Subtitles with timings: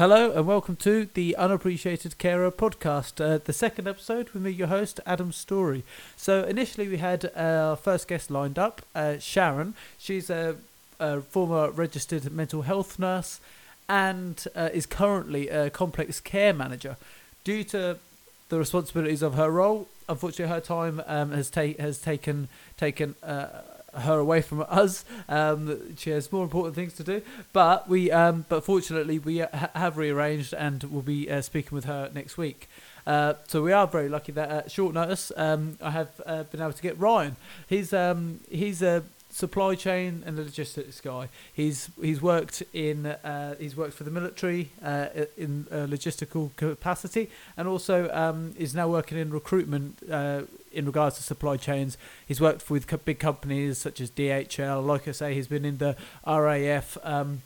[0.00, 4.68] Hello and welcome to the Unappreciated Carer podcast, uh, the second episode with me, your
[4.68, 5.84] host, Adam Story.
[6.16, 9.74] So, initially, we had our first guest lined up, uh, Sharon.
[9.98, 10.56] She's a,
[10.98, 13.40] a, former registered mental health nurse
[13.90, 16.96] and uh, is currently a complex care manager.
[17.44, 17.98] Due to
[18.48, 22.48] the responsibilities of her role, unfortunately, her time um, has, ta- has taken
[22.78, 23.48] taken uh,
[23.94, 25.04] her away from us.
[25.28, 27.22] Um, she has more important things to do.
[27.52, 31.84] But we, um, but fortunately, we ha- have rearranged and we'll be uh, speaking with
[31.84, 32.68] her next week.
[33.06, 36.60] Uh, so we are very lucky that at short notice, um, I have uh, been
[36.60, 37.36] able to get Ryan.
[37.66, 41.28] He's um, he's a supply chain and logistics guy.
[41.52, 45.06] He's he's worked in uh, he's worked for the military uh,
[45.36, 51.16] in a logistical capacity, and also um, is now working in recruitment uh, in regards
[51.16, 51.96] to supply chains.
[52.26, 54.84] He's worked with big companies such as DHL.
[54.84, 56.98] Like I say, he's been in the RAF.
[57.02, 57.42] Um,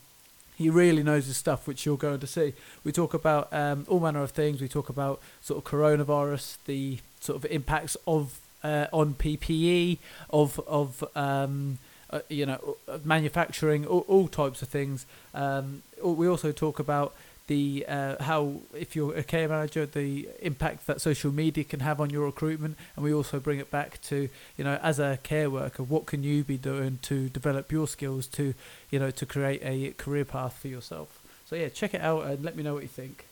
[0.56, 2.54] he really knows his stuff, which you're going to see.
[2.84, 4.60] We talk about um, all manner of things.
[4.60, 9.98] We talk about sort of coronavirus, the sort of impacts of uh, on PPE,
[10.30, 11.78] of of um,
[12.10, 15.06] uh, you know manufacturing, all, all types of things.
[15.34, 17.14] Um, we also talk about
[17.46, 22.00] the uh, how if you're a care manager the impact that social media can have
[22.00, 22.76] on your recruitment.
[22.96, 26.22] And we also bring it back to you know as a care worker what can
[26.22, 28.54] you be doing to develop your skills to
[28.90, 31.20] you know to create a career path for yourself?
[31.44, 33.26] So yeah check it out and let me know what you think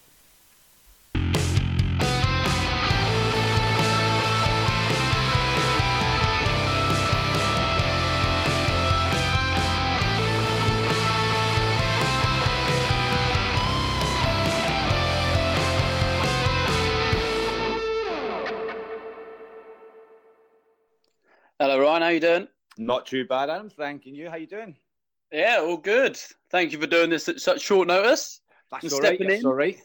[22.12, 22.48] you doing?
[22.78, 23.68] Not too bad, Adam.
[23.68, 24.30] Thanking you.
[24.30, 24.76] How you doing?
[25.30, 26.18] Yeah, all good.
[26.50, 28.40] Thank you for doing this at such short notice.
[28.70, 29.18] That's all right.
[29.18, 29.78] That's all right.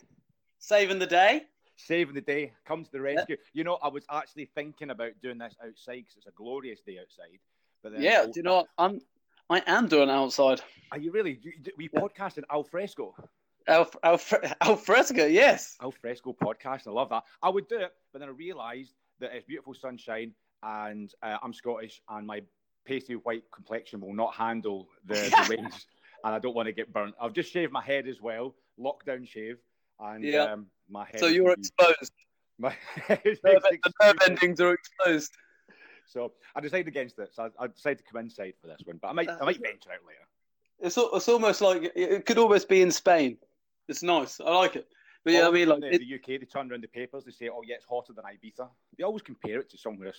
[0.60, 1.44] Saving the day.
[1.76, 2.54] Saving the day.
[2.66, 3.38] Come to the rescue.
[3.38, 3.50] Yeah.
[3.54, 6.98] You know, I was actually thinking about doing this outside because it's a glorious day
[7.00, 7.40] outside.
[7.84, 8.68] But then yeah, do you know what?
[8.78, 9.00] I'm
[9.50, 10.62] I am doing outside.
[10.92, 11.40] Are you really?
[11.78, 12.00] We yeah.
[12.00, 13.16] podcasting al fresco.
[13.68, 14.20] Al, al,
[14.62, 15.76] al fresco, yes.
[15.82, 16.88] Al fresco podcast.
[16.88, 17.24] I love that.
[17.42, 21.54] I would do it, but then I realised that it's beautiful sunshine and uh, I'm
[21.54, 22.42] Scottish, and my
[22.86, 25.14] pasty white complexion will not handle the,
[25.48, 27.16] the and I don't want to get burnt.
[27.22, 29.58] I've just shaved my head as well, lockdown shave,
[30.00, 30.44] and yeah.
[30.44, 31.20] um, my head.
[31.20, 32.12] So you're exposed.
[32.60, 32.76] My
[33.08, 35.32] the nerve endings are exposed.
[36.08, 37.30] So I decided against it.
[37.32, 39.62] So I, I, decided to come inside for this one, but I might I might
[39.62, 40.26] venture out later.
[40.80, 43.38] It's it's almost like it could almost be in Spain.
[43.88, 44.40] It's nice.
[44.40, 44.88] I like it.
[45.24, 47.26] But yeah, I mean, like the, it, the UK, they turn around the papers.
[47.26, 50.14] They say, "Oh, yeah, it's hotter than Ibiza." They always compare it to somewhere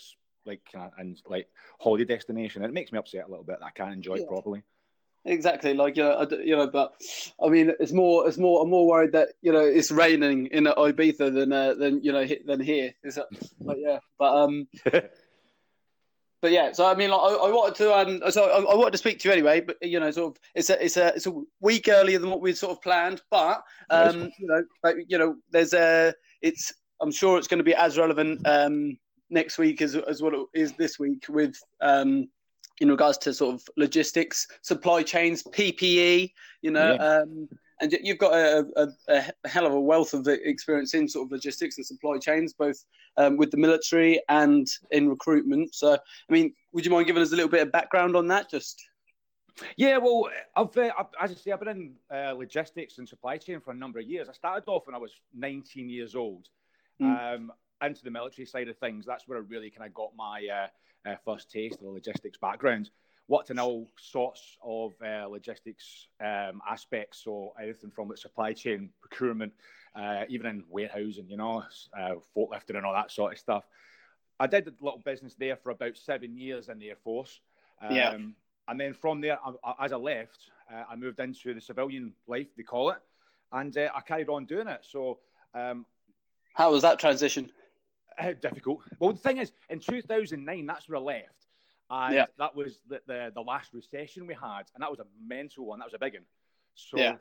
[0.49, 1.49] like and like
[1.79, 2.63] holiday destination.
[2.63, 4.23] And it makes me upset a little bit that I can't enjoy yeah.
[4.23, 4.63] it properly.
[5.25, 6.95] Exactly, like you know, you know, but
[7.43, 8.63] I mean, it's more, it's more.
[8.63, 12.27] I'm more worried that you know it's raining in Ibiza than uh, than you know
[12.47, 12.95] than here.
[13.03, 13.27] Is that,
[13.61, 16.73] like, yeah, but um, but yeah.
[16.73, 19.19] So I mean, like, I, I wanted to um, so I, I, wanted to speak
[19.21, 19.61] to you anyway.
[19.61, 22.41] But you know, sort of, it's a it's a it's a week earlier than what
[22.41, 23.21] we'd sort of planned.
[23.31, 26.73] But um, you know, but you know, there's a it's.
[27.01, 28.99] I'm sure it's going to be as relevant um
[29.31, 32.29] next week as as what it is this week with um,
[32.81, 36.33] in regards to sort of logistics, supply chains, PPE.
[36.63, 37.21] You know, yeah.
[37.21, 37.49] um,
[37.81, 41.33] and you've got a, a, a, hell of a wealth of experience in sort of
[41.33, 42.85] logistics and supply chains, both
[43.17, 45.75] um, with the military and in recruitment.
[45.75, 48.51] So, I mean, would you mind giving us a little bit of background on that?
[48.51, 48.85] Just
[49.77, 50.91] yeah, well, I've, uh,
[51.21, 54.07] as I say, I've been in uh, logistics and supply chain for a number of
[54.07, 54.29] years.
[54.29, 56.47] I started off when I was 19 years old.
[57.01, 57.35] Mm.
[57.35, 57.53] Um,
[57.83, 61.09] into the military side of things, that's where I really kind of got my uh,
[61.09, 62.91] uh, first taste of the logistics background.
[63.29, 68.89] Worked in all sorts of uh, logistics um, aspects, so anything from the supply chain,
[69.01, 69.53] procurement,
[69.95, 71.63] uh, even in warehousing, you know,
[71.99, 73.65] uh, forklifting and all that sort of stuff.
[74.41, 77.41] I did a little business there for about seven years in the Air Force.
[77.83, 78.17] Um, yeah.
[78.69, 82.49] And then from there, I, as I left, uh, I moved into the civilian life,
[82.57, 82.99] they call it,
[83.53, 84.87] and I carried on doing it.
[84.89, 85.19] So,
[85.55, 85.85] um,
[86.55, 87.51] how was that transition?
[88.19, 88.81] Uh, difficult.
[88.99, 91.47] Well, the thing is, in 2009, that's where I left.
[91.91, 92.27] And yeah.
[92.39, 94.65] that was the, the, the, last recession we had.
[94.75, 95.79] And that was a mental one.
[95.79, 96.25] That was a big one.
[96.75, 97.17] So yeah.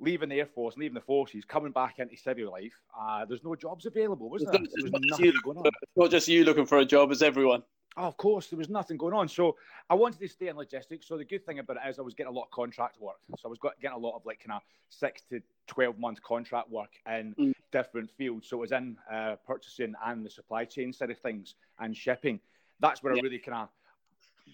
[0.00, 3.54] leaving the Air Force, leaving the forces, coming back into civil life, uh, there's no
[3.54, 4.52] jobs available, was there?
[4.52, 5.66] There was nothing going on.
[5.66, 7.62] It's not just you looking for a job, it's everyone.
[7.98, 9.26] Oh, of course, there was nothing going on.
[9.26, 9.56] So
[9.90, 11.08] I wanted to stay in logistics.
[11.08, 13.16] So the good thing about it is I was getting a lot of contract work.
[13.36, 16.70] So I was getting a lot of like kind of six to 12 month contract
[16.70, 17.52] work in mm.
[17.72, 18.48] different fields.
[18.48, 22.38] So it was in uh, purchasing and the supply chain side of things and shipping.
[22.78, 23.20] That's where yeah.
[23.20, 23.68] I really kind of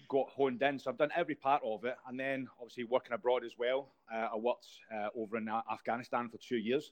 [0.09, 0.79] got honed in.
[0.79, 3.89] So I've done every part of it, and then obviously working abroad as well.
[4.11, 6.91] Uh, I worked uh, over in Afghanistan for two years.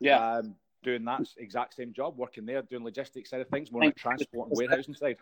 [0.00, 0.38] Yeah.
[0.38, 3.88] Um, doing that exact same job, working there, doing logistics side of things, more on
[3.88, 5.16] the transport and warehousing side.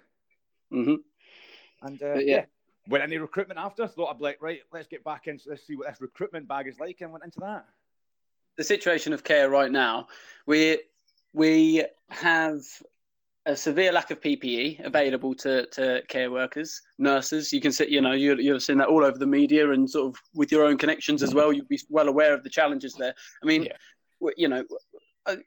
[0.72, 1.86] Mm-hmm.
[1.86, 2.20] And uh, yeah.
[2.20, 2.44] yeah,
[2.88, 3.86] went into recruitment after.
[3.86, 6.68] Thought I'd be like, right, let's get back into this, see what this recruitment bag
[6.68, 7.66] is like, and went into that.
[8.56, 10.08] The situation of care right now,
[10.46, 10.80] we
[11.32, 12.60] we have
[13.46, 17.52] a severe lack of PPE available to, to care workers, nurses.
[17.52, 20.08] You can see, you know, you, you've seen that all over the media and sort
[20.08, 21.52] of with your own connections as well.
[21.52, 23.14] You'll be well aware of the challenges there.
[23.42, 24.30] I mean, yeah.
[24.36, 24.64] you know,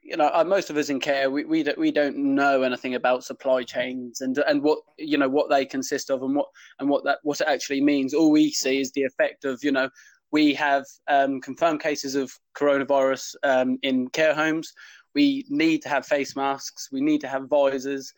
[0.02, 2.94] you know, uh, most of us in care, we, we don't, we don't know anything
[2.94, 6.46] about supply chains and and what you know what they consist of and what
[6.80, 8.14] and what that what it actually means.
[8.14, 9.90] All we see is the effect of you know
[10.32, 14.72] we have um, confirmed cases of coronavirus um, in care homes.
[15.14, 16.88] We need to have face masks.
[16.90, 18.12] We need to have visors,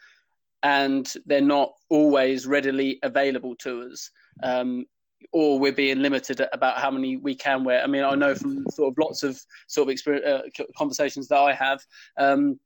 [0.63, 4.11] and they're not always readily available to us.
[4.43, 4.87] Um,
[5.33, 7.83] or we're being limited about how many we can wear.
[7.83, 11.39] I mean, I know from sort of lots of sort of experience, uh, conversations that
[11.39, 11.81] I have.
[12.19, 12.59] Um,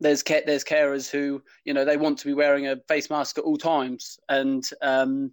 [0.00, 3.44] there's there's carers who you know they want to be wearing a face mask at
[3.44, 5.32] all times, and um,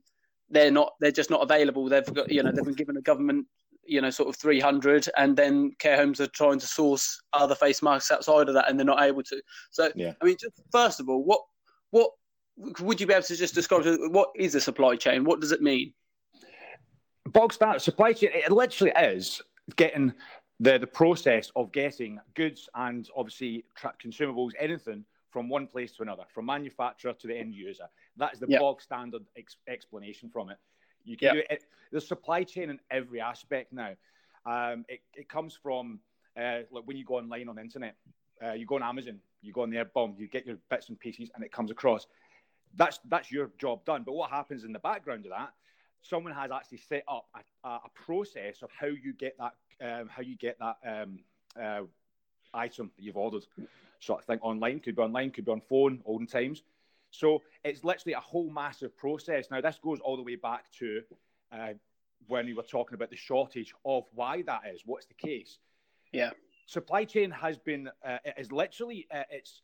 [0.49, 0.93] they're not.
[0.99, 1.89] They're just not available.
[1.89, 3.47] They've got you know they've been given a government
[3.83, 7.81] you know sort of 300 and then care homes are trying to source other face
[7.81, 9.41] masks outside of that and they're not able to
[9.71, 10.13] so yeah.
[10.21, 11.41] i mean just first of all what
[11.89, 12.11] what
[12.79, 15.61] would you be able to just describe what is a supply chain what does it
[15.61, 15.91] mean
[17.29, 19.41] bog standard supply chain, it literally is
[19.75, 20.13] getting
[20.59, 26.03] the, the process of getting goods and obviously tra- consumables, anything from one place to
[26.03, 27.85] another, from manufacturer to the end user.
[28.17, 28.59] That is the yep.
[28.59, 30.57] bog standard ex- explanation from it.
[31.03, 31.47] You can yep.
[31.47, 31.63] do it.
[31.91, 33.93] The supply chain in every aspect now.
[34.45, 35.99] Um, it, it comes from
[36.39, 37.95] uh, like when you go online on the internet,
[38.43, 40.99] uh, you go on Amazon, you go on there, boom, you get your bits and
[40.99, 42.07] pieces, and it comes across.
[42.75, 44.03] That's that's your job done.
[44.05, 45.53] But what happens in the background of that
[46.01, 47.25] someone has actually set up
[47.63, 51.19] a, a process of how you get that um, how you get that um,
[51.59, 51.81] uh,
[52.53, 53.45] item that you've ordered.
[53.99, 56.63] Sort of thing online could be online, could be on phone, olden times.
[57.11, 59.49] So it's literally a whole massive process.
[59.51, 61.01] Now this goes all the way back to
[61.51, 61.73] uh,
[62.27, 64.81] when we were talking about the shortage of why that is.
[64.85, 65.59] What's the case?
[66.11, 66.31] Yeah,
[66.65, 69.61] supply chain has been uh, is literally uh, it's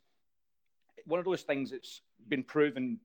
[1.06, 3.00] one of those things that's been proven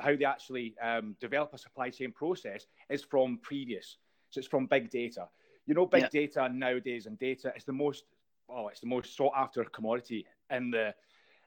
[0.00, 3.96] how they actually um, develop a supply chain process is from previous.
[4.30, 5.28] So it's from big data.
[5.66, 6.20] You know, big yeah.
[6.20, 8.04] data nowadays and data is the most
[8.48, 10.94] oh, it's the most sought after commodity in the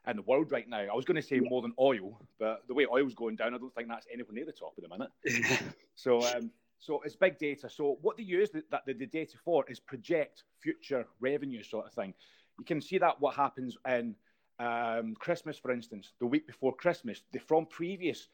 [0.08, 0.80] in the world right now.
[0.80, 1.50] I was going to say yeah.
[1.50, 4.46] more than oil, but the way oil's going down, I don't think that's anywhere near
[4.46, 5.64] the top at the minute.
[5.96, 6.50] so, um,
[6.80, 7.70] so it's big data.
[7.70, 11.86] So what they use the, that the, the data for is project future revenue sort
[11.86, 12.16] of thing.
[12.58, 14.16] You can see that what happens in
[14.58, 18.28] um, Christmas, for instance, the week before Christmas, they, from previous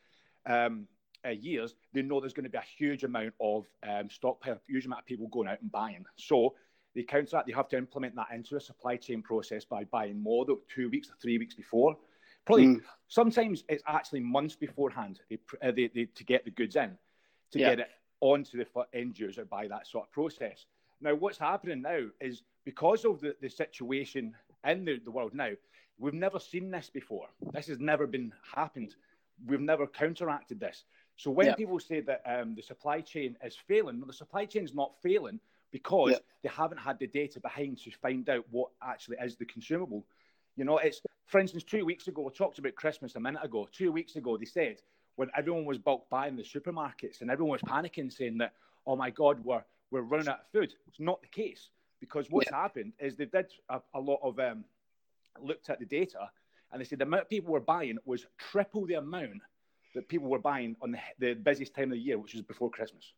[0.47, 0.87] um,
[1.25, 4.85] uh, years, they know there's going to be a huge amount of um, stockpile, huge
[4.85, 6.05] amount of people going out and buying.
[6.15, 6.55] So
[6.95, 10.21] they counter that, they have to implement that into a supply chain process by buying
[10.21, 11.95] more than two weeks or three weeks before.
[12.45, 12.81] Probably mm.
[13.07, 16.97] sometimes it's actually months beforehand they, uh, they, they, to get the goods in,
[17.51, 17.69] to yeah.
[17.69, 17.89] get it
[18.21, 20.65] onto the end user by that sort of process.
[21.01, 24.33] Now, what's happening now is because of the, the situation
[24.65, 25.51] in the, the world now,
[25.99, 27.27] we've never seen this before.
[27.53, 28.95] This has never been happened
[29.45, 30.83] we've never counteracted this.
[31.15, 31.55] So when yeah.
[31.55, 34.93] people say that um, the supply chain is failing, well, the supply chain is not
[35.01, 35.39] failing
[35.71, 36.17] because yeah.
[36.43, 40.05] they haven't had the data behind to find out what actually is the consumable.
[40.55, 43.67] You know, it's for instance, two weeks ago, we talked about Christmas a minute ago.
[43.71, 44.77] Two weeks ago, they said
[45.15, 48.53] when everyone was bulk buying the supermarkets and everyone was panicking, saying that,
[48.85, 51.69] "Oh my God, we're we're running out of food." It's not the case
[51.99, 52.61] because what's yeah.
[52.61, 54.63] happened is they did a, a lot of um,
[55.41, 56.29] looked at the data
[56.71, 59.41] and they said the amount of people were buying was triple the amount
[59.95, 62.69] that people were buying on the, the busiest time of the year, which was before
[62.69, 63.13] Christmas.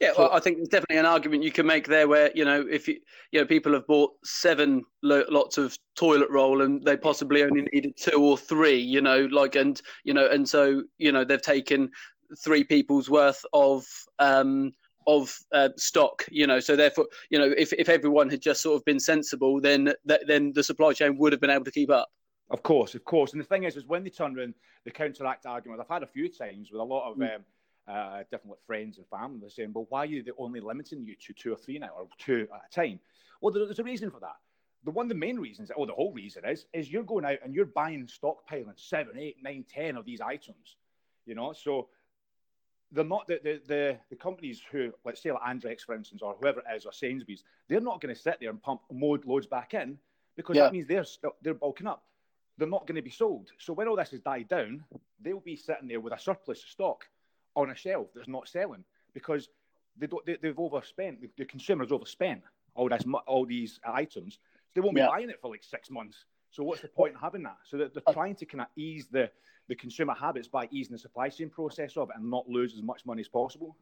[0.00, 2.66] Yeah, well, I think there's definitely an argument you can make there where you know
[2.70, 2.98] if you
[3.32, 7.68] you know people have bought seven lo- lots of toilet roll and they possibly only
[7.72, 11.42] needed two or three, you know, like and you know and so you know they've
[11.42, 11.90] taken
[12.42, 13.86] three people's worth of
[14.18, 14.72] um
[15.06, 16.60] of uh, stock, you know.
[16.60, 20.20] So therefore, you know, if, if everyone had just sort of been sensible, then th-
[20.26, 22.08] then the supply chain would have been able to keep up.
[22.50, 23.32] Of course, of course.
[23.32, 26.06] And the thing is, is when they turn around the counteract argument, I've had a
[26.06, 27.36] few times with a lot of mm.
[27.36, 27.44] um,
[27.86, 29.38] uh, different like, friends and family.
[29.40, 32.08] They're saying, "Well, why are you only limiting you to two or three now, or
[32.18, 33.00] two at a time?"
[33.40, 34.36] Well, there's a reason for that.
[34.84, 37.54] The one, the main reasons, or the whole reason is, is you're going out and
[37.54, 40.76] you're buying stockpiling seven, eight, nine, ten of these items.
[41.26, 41.88] You know, so
[42.92, 46.36] they're not the, the, the, the, companies who, let's say like Andrex, for instance, or
[46.40, 49.74] whoever it is, or Sainsbury's, they're not going to sit there and pump loads back
[49.74, 49.98] in
[50.36, 50.62] because yeah.
[50.64, 51.04] that means they're
[51.42, 52.04] they're bulking up
[52.58, 53.50] they're not going to be sold.
[53.58, 54.84] So when all this has died down,
[55.20, 57.04] they'll be sitting there with a surplus of stock
[57.56, 58.84] on a shelf that's not selling
[59.14, 59.48] because
[59.96, 61.20] they don't, they, have overspent.
[61.20, 62.42] The, the, consumers overspent
[62.74, 64.34] all this, all these items.
[64.34, 64.40] So
[64.74, 65.08] they won't be yeah.
[65.08, 66.24] buying it for like six months.
[66.50, 67.58] So what's the point in having that?
[67.64, 69.30] So that they're uh, trying to kind of ease the
[69.68, 72.82] the consumer habits by easing the supply chain process of it and not lose as
[72.82, 73.76] much money as possible.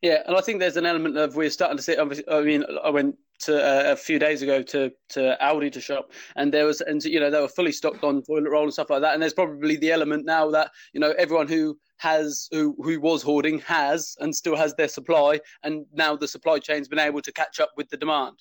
[0.00, 1.96] Yeah, and I think there's an element of we're starting to see.
[1.98, 6.12] I mean, I went to uh, a few days ago to to Aldi to shop,
[6.36, 8.90] and there was, and you know, they were fully stocked on toilet roll and stuff
[8.90, 9.14] like that.
[9.14, 13.22] And there's probably the element now that you know everyone who has who who was
[13.22, 17.32] hoarding has and still has their supply, and now the supply chain's been able to
[17.32, 18.36] catch up with the demand.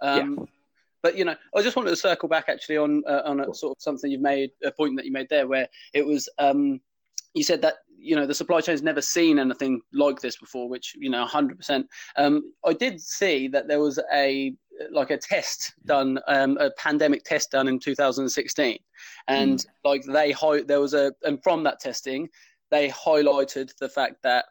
[0.00, 0.44] Um, yeah.
[1.02, 3.76] But you know, I just wanted to circle back actually on uh, on a, sort
[3.76, 6.80] of something you've made a point that you made there, where it was um,
[7.34, 7.74] you said that
[8.06, 11.84] you know the supply chain's never seen anything like this before, which you know 100%.
[12.16, 14.54] Um, I did see that there was a
[14.90, 18.78] like a test done, um, a pandemic test done in 2016,
[19.28, 19.66] and mm.
[19.84, 20.34] like they
[20.64, 22.28] there was a and from that testing
[22.70, 24.46] they highlighted the fact that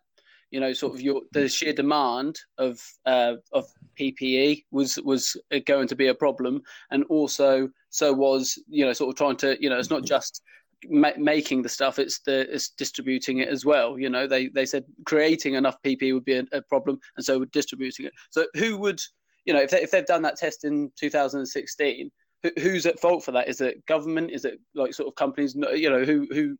[0.51, 3.65] you know, sort of your the sheer demand of uh, of
[3.99, 5.35] PPE was was
[5.65, 9.57] going to be a problem, and also so was you know sort of trying to
[9.61, 10.41] you know it's not just
[10.89, 13.97] ma- making the stuff it's the it's distributing it as well.
[13.97, 17.45] You know, they they said creating enough PP would be a, a problem, and so
[17.45, 18.13] distributing it.
[18.29, 19.01] So who would
[19.45, 22.11] you know if they, if they've done that test in 2016?
[22.59, 23.47] Who's at fault for that?
[23.47, 24.29] Is it government?
[24.29, 25.55] Is it like sort of companies?
[25.55, 26.57] You know, who who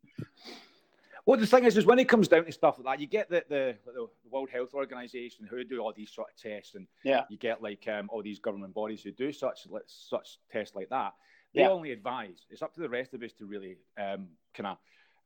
[1.26, 3.28] well, the thing is, is when it comes down to stuff like that, you get
[3.28, 7.24] the, the, the World Health Organization who do all these sort of tests, and yeah.
[7.28, 11.14] you get like um, all these government bodies who do such such tests like that.
[11.56, 11.70] They yeah.
[11.70, 12.44] only advise.
[12.50, 14.78] It's up to the rest of us to really um, kind of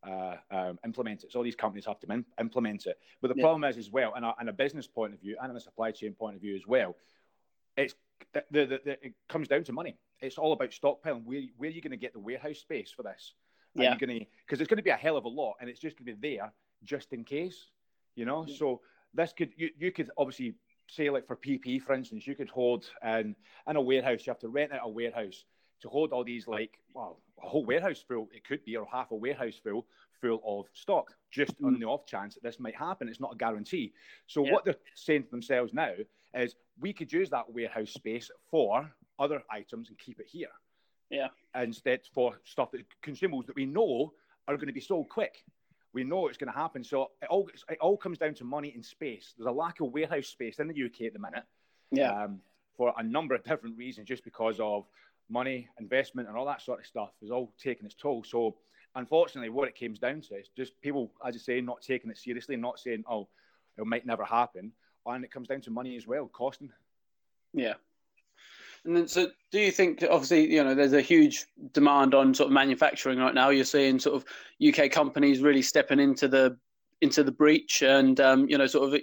[0.09, 1.33] uh, um, implement it.
[1.33, 2.99] So all these companies have to implement it.
[3.21, 3.43] But the yeah.
[3.43, 5.91] problem is, as well, and a, and a business point of view, and a supply
[5.91, 6.95] chain point of view as well,
[7.77, 7.97] it's
[8.33, 9.97] the, the, the, it comes down to money.
[10.21, 11.25] It's all about stockpiling.
[11.25, 13.35] Where, where are you going to get the warehouse space for this?
[13.75, 13.97] yeah.
[13.97, 15.97] going to because it's going to be a hell of a lot, and it's just
[15.97, 16.53] going to be there
[16.85, 17.71] just in case,
[18.15, 18.45] you know.
[18.47, 18.57] Yeah.
[18.57, 18.81] So
[19.15, 20.55] this could you you could obviously
[20.89, 23.35] say like for PP, for instance, you could hold in
[23.69, 24.27] in a warehouse.
[24.27, 25.45] You have to rent out a warehouse
[25.83, 28.29] to hold all these like well a whole warehouse full.
[28.33, 29.87] It could be or half a warehouse full
[30.21, 31.13] full of stock.
[31.31, 31.67] Just mm.
[31.67, 33.93] on the off chance that this might happen, it's not a guarantee.
[34.27, 34.53] So yeah.
[34.53, 35.93] what they're saying to themselves now
[36.35, 40.49] is we could use that warehouse space for other items and keep it here.
[41.11, 41.29] Yeah.
[41.61, 44.13] Instead, for stuff that consumables that we know
[44.47, 45.45] are going to be sold quick.
[45.93, 46.85] We know it's going to happen.
[46.85, 49.35] So it all it all comes down to money and space.
[49.37, 51.45] There's a lack of warehouse space in the UK at the minute.
[51.91, 52.25] Yeah.
[52.25, 52.41] Um,
[52.77, 54.87] for a number of different reasons, just because of
[55.31, 58.25] money, investment, and all that sort of stuff is all taking its toll.
[58.25, 58.57] So
[58.95, 62.19] unfortunately, what it comes down to is just people, as you say, not taking it
[62.19, 63.29] seriously, not saying, "Oh,
[63.79, 64.73] it might never happen,"
[65.07, 66.73] and it comes down to money as well, costing.
[67.53, 67.75] Yeah,
[68.85, 72.47] and then, so do you think, obviously, you know, there's a huge demand on sort
[72.47, 73.51] of manufacturing right now.
[73.51, 74.25] You're seeing sort of
[74.67, 76.57] UK companies really stepping into the
[77.03, 79.01] into the breach, and um, you know, sort of,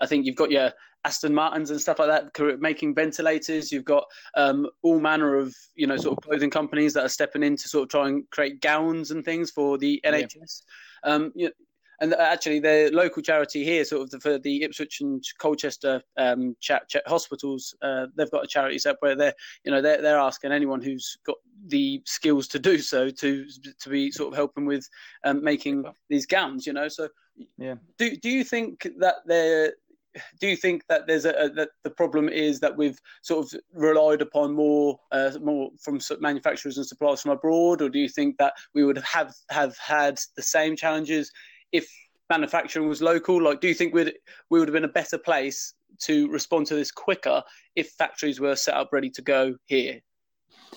[0.00, 0.72] I think you've got your
[1.06, 3.70] Aston Martins and stuff like that making ventilators.
[3.70, 4.04] You've got
[4.36, 7.68] um, all manner of you know sort of clothing companies that are stepping in to
[7.68, 10.62] sort of try and create gowns and things for the NHS.
[11.04, 11.12] Yeah.
[11.12, 11.52] Um, you know,
[12.00, 16.54] and actually the local charity here, sort of the, for the Ipswich and Colchester um,
[16.60, 19.32] chat, chat hospitals, uh, they've got a charity set where they're
[19.64, 21.36] you know they're, they're asking anyone who's got
[21.68, 23.46] the skills to do so to
[23.80, 24.88] to be sort of helping with
[25.24, 26.66] um, making these gowns.
[26.66, 27.08] You know, so
[27.56, 27.76] yeah.
[27.96, 29.72] Do do you think that there
[30.40, 33.60] do you think that there's a, a, that the problem is that we've sort of
[33.72, 38.36] relied upon more uh, more from manufacturers and suppliers from abroad, or do you think
[38.38, 41.30] that we would have have had the same challenges
[41.72, 41.88] if
[42.30, 43.42] manufacturing was local?
[43.42, 44.14] Like, do you think we'd
[44.50, 47.42] we would have been a better place to respond to this quicker
[47.74, 50.00] if factories were set up ready to go here?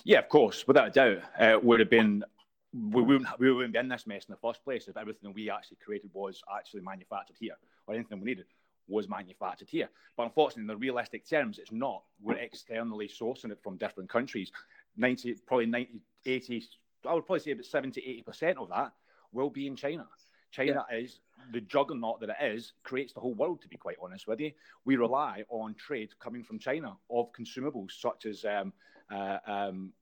[0.04, 2.24] Yeah, of course, without a doubt, uh, would have been.
[2.72, 5.50] We wouldn't, we wouldn't be in this mess in the first place if everything we
[5.50, 7.56] actually created was actually manufactured here,
[7.88, 8.44] or anything we needed
[8.90, 9.88] was manufactured here.
[10.16, 12.02] But unfortunately, in the realistic terms, it's not.
[12.20, 14.50] We're externally sourcing it from different countries.
[14.96, 16.64] 90, probably 90, 80,
[17.08, 18.92] I would probably say about 70, 80% of that
[19.32, 20.06] will be in China.
[20.50, 20.98] China yeah.
[20.98, 21.20] is
[21.52, 24.50] the juggernaut that it is, creates the whole world, to be quite honest with you.
[24.84, 28.72] We rely on trade coming from China of consumables such as um,
[29.10, 29.92] uh, um,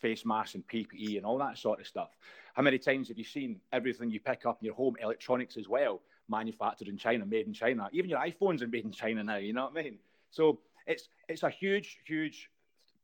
[0.00, 2.10] face masks and PPE and all that sort of stuff.
[2.54, 5.68] How many times have you seen everything you pick up in your home, electronics as
[5.68, 6.02] well,
[6.38, 7.88] manufactured in China, made in China?
[7.92, 9.98] Even your iPhones are made in China now, you know what I mean?
[10.30, 12.50] So it's it's a huge, huge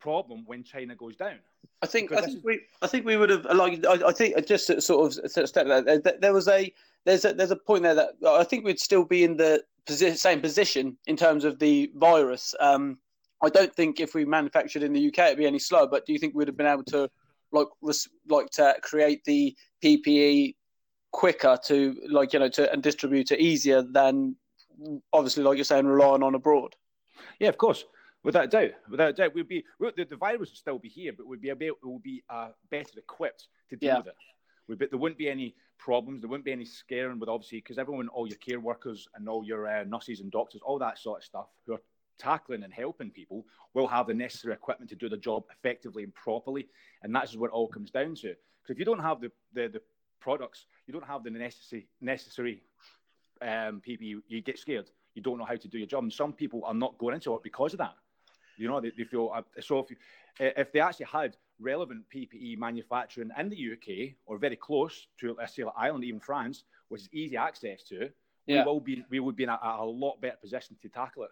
[0.01, 1.39] problem when China goes down.
[1.83, 2.45] I think I think is...
[2.45, 5.67] we I think we would have like I, I think uh, just sort of step
[5.67, 6.73] uh, that there was a
[7.05, 9.63] there's a, there's a point there that uh, I think we'd still be in the
[9.87, 12.55] posi- same position in terms of the virus.
[12.61, 12.99] Um,
[13.43, 15.87] I don't think if we manufactured in the UK it'd be any slower.
[15.87, 17.09] But do you think we'd have been able to
[17.53, 20.55] like res- like to create the PPE
[21.11, 24.37] quicker to like you know to and distribute it easier than
[25.13, 26.75] obviously like you're saying relying on abroad.
[27.39, 27.85] Yeah, of course.
[28.25, 31.13] Without a doubt, without a doubt, we'd be the, the virus would still be here,
[31.17, 33.99] but we'd be able, we'll be uh, better equipped to deal yeah.
[33.99, 34.15] with it.
[34.67, 36.21] We'd be, there wouldn't be any problems.
[36.21, 39.45] There wouldn't be any scaring with obviously because everyone, all your care workers and all
[39.45, 41.83] your uh, nurses and doctors, all that sort of stuff, who are
[42.19, 46.15] tackling and helping people, will have the necessary equipment to do the job effectively and
[46.15, 46.67] properly.
[47.03, 48.35] And that's what it all comes down to.
[48.63, 49.83] Because if you don't have the, the, the
[50.21, 52.63] products, you don't have the necessary necessary
[53.43, 54.91] um, PPE, you get scared.
[55.15, 56.05] You don't know how to do your job.
[56.05, 57.95] And some people are not going into it because of that.
[58.57, 59.81] You know, they, they feel uh, so.
[59.81, 59.97] If you,
[60.41, 65.55] if they actually had relevant PPE manufacturing in the UK or very close to, let's
[65.55, 68.11] say, like Ireland, even France, which is easy access to,
[68.47, 68.65] yeah.
[68.65, 71.31] we will be we would be in a, a lot better position to tackle it.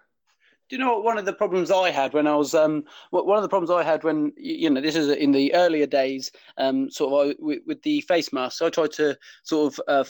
[0.69, 3.37] Do you know what one of the problems I had when I was um one
[3.37, 6.91] of the problems I had when you know this is in the earlier days um
[6.91, 8.63] sort of with, with the face mask.
[8.63, 10.05] I tried to sort of uh,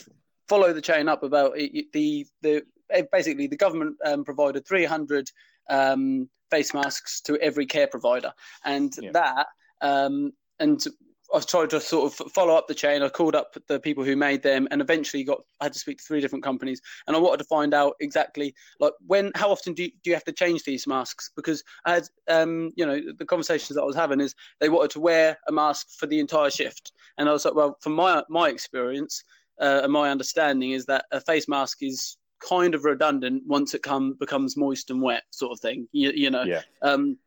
[0.47, 2.63] follow the chain up about the the
[3.11, 5.29] basically the government um, provided 300
[5.69, 8.33] um, face masks to every care provider,
[8.65, 9.11] and yeah.
[9.13, 9.47] that
[9.81, 10.83] um, and
[11.33, 13.03] I tried to sort of follow up the chain.
[13.03, 15.97] I called up the people who made them, and eventually got I had to speak
[15.97, 19.73] to three different companies, and I wanted to find out exactly like when, how often
[19.73, 21.31] do you, do you have to change these masks?
[21.35, 24.91] Because I had, um, you know, the conversations that I was having is they wanted
[24.91, 28.23] to wear a mask for the entire shift, and I was like, well, from my
[28.29, 29.23] my experience
[29.59, 33.81] uh, and my understanding is that a face mask is kind of redundant once it
[33.83, 35.87] come becomes moist and wet, sort of thing.
[35.91, 36.43] You, you know.
[36.43, 36.61] Yeah.
[36.81, 37.17] Um,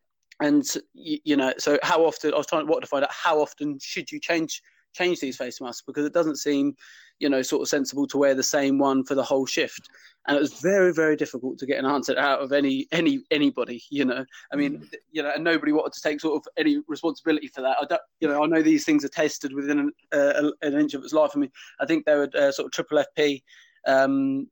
[0.40, 3.40] and you, you, know, so how often I was trying to, to find out how
[3.40, 6.74] often should you change change these face masks because it doesn't seem,
[7.18, 9.88] you know, sort of sensible to wear the same one for the whole shift.
[10.26, 13.82] And it was very, very difficult to get an answer out of any any anybody.
[13.90, 14.94] You know, I mean, mm.
[15.10, 17.76] you know, and nobody wanted to take sort of any responsibility for that.
[17.80, 20.94] I don't, you know, I know these things are tested within an, uh, an inch
[20.94, 21.32] of its life.
[21.34, 23.42] I mean, I think they were uh, sort of triple FP.
[23.86, 24.48] Um,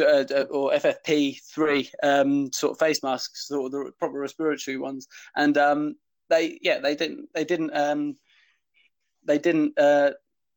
[0.00, 5.56] uh, or FFP3 um, sort of face masks, sort of the proper respiratory ones, and
[5.58, 5.96] um,
[6.28, 8.16] they yeah they didn't they didn't um,
[9.24, 10.10] they didn't uh,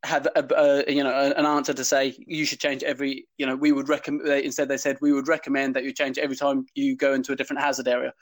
[0.04, 3.56] have a, a, you know an answer to say you should change every you know
[3.56, 6.96] we would recommend instead they said we would recommend that you change every time you
[6.96, 8.14] go into a different hazard area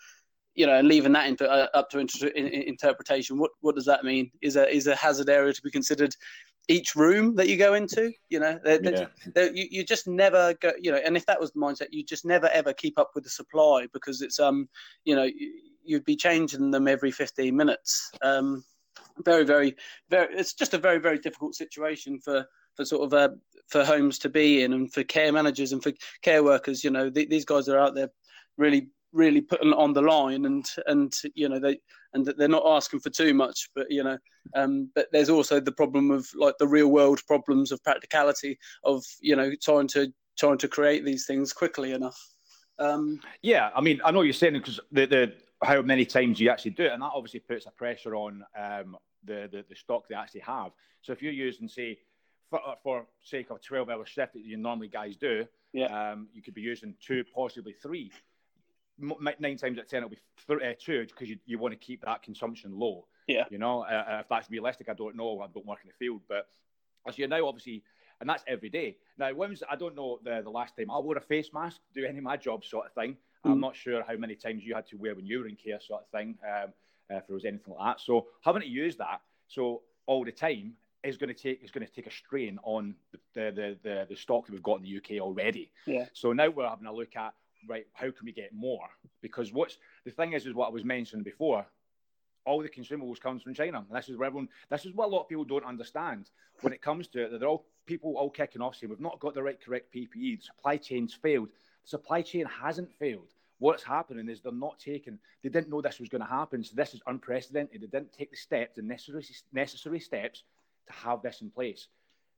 [0.58, 3.38] you know, and leaving that into, uh, up to inter- in, in interpretation.
[3.38, 4.32] What what does that mean?
[4.42, 6.14] Is a is a hazard area to be considered
[6.68, 8.12] each room that you go into.
[8.30, 9.08] You know, they're, they're, yeah.
[9.34, 10.72] they're, you you just never go.
[10.80, 13.24] You know, and if that was the mindset, you just never ever keep up with
[13.24, 14.68] the supply because it's um,
[15.06, 15.30] you know,
[15.84, 18.12] you'd be changing them every fifteen minutes.
[18.22, 18.64] Um,
[19.24, 19.76] very very
[20.10, 20.34] very.
[20.36, 23.36] It's just a very very difficult situation for for sort of uh,
[23.68, 26.84] for homes to be in and for care managers and for care workers.
[26.84, 28.10] You know, th- these guys are out there
[28.58, 31.80] really really putting on the line and and you know they
[32.18, 34.18] and they're not asking for too much but you know
[34.56, 39.04] um but there's also the problem of like the real world problems of practicality of
[39.22, 42.20] you know trying to trying to create these things quickly enough.
[42.80, 46.50] Um yeah i mean i know you're saying because the the how many times you
[46.50, 50.08] actually do it and that obviously puts a pressure on um the the, the stock
[50.08, 50.72] they actually have.
[51.02, 51.98] So if you're using say
[52.50, 56.12] for, for sake of a 12 hour shift that you normally guys do yeah.
[56.12, 58.12] um, you could be using two possibly three
[59.00, 61.78] nine times out of ten it'll be th- uh, two because you, you want to
[61.78, 63.08] keep that consumption low.
[63.28, 63.46] Yeah.
[63.50, 65.42] You know, uh, uh, if that's realistic, I don't know.
[65.42, 66.48] I don't work in the field, but
[67.08, 67.84] as you're now obviously,
[68.20, 68.98] and that's every day.
[69.18, 72.06] Now, when's I don't know the the last time I wore a face mask, do
[72.06, 73.18] any of my job sort of thing.
[73.46, 73.52] Mm.
[73.52, 75.80] I'm not sure how many times you had to wear when you were in care
[75.80, 76.38] sort of thing.
[76.44, 76.74] Um,
[77.10, 80.32] uh, if there was anything like that, so having to use that so all the
[80.32, 84.06] time is going to take is going to take a strain on the the, the
[84.10, 85.72] the stock that we've got in the UK already.
[85.86, 86.06] Yeah.
[86.14, 87.34] So now we're having a look at
[87.68, 88.88] right, how can we get more?
[89.22, 91.66] Because what's the thing is, is what I was mentioning before.
[92.46, 93.80] All the consumables comes from China.
[93.80, 94.50] And this is where everyone.
[94.70, 96.30] This is what a lot of people don't understand
[96.62, 97.32] when it comes to it.
[97.32, 100.40] That they're all people all kicking off saying we've not got the right correct PPE.
[100.40, 101.50] The supply chain's failed.
[101.84, 103.34] The supply chain hasn't failed.
[103.60, 105.20] What's happening is they're not taking.
[105.44, 106.64] They didn't know this was going to happen.
[106.64, 107.82] So this is unprecedented.
[107.82, 110.44] They didn't take the steps, the necessary necessary steps
[110.86, 111.88] to have this in place.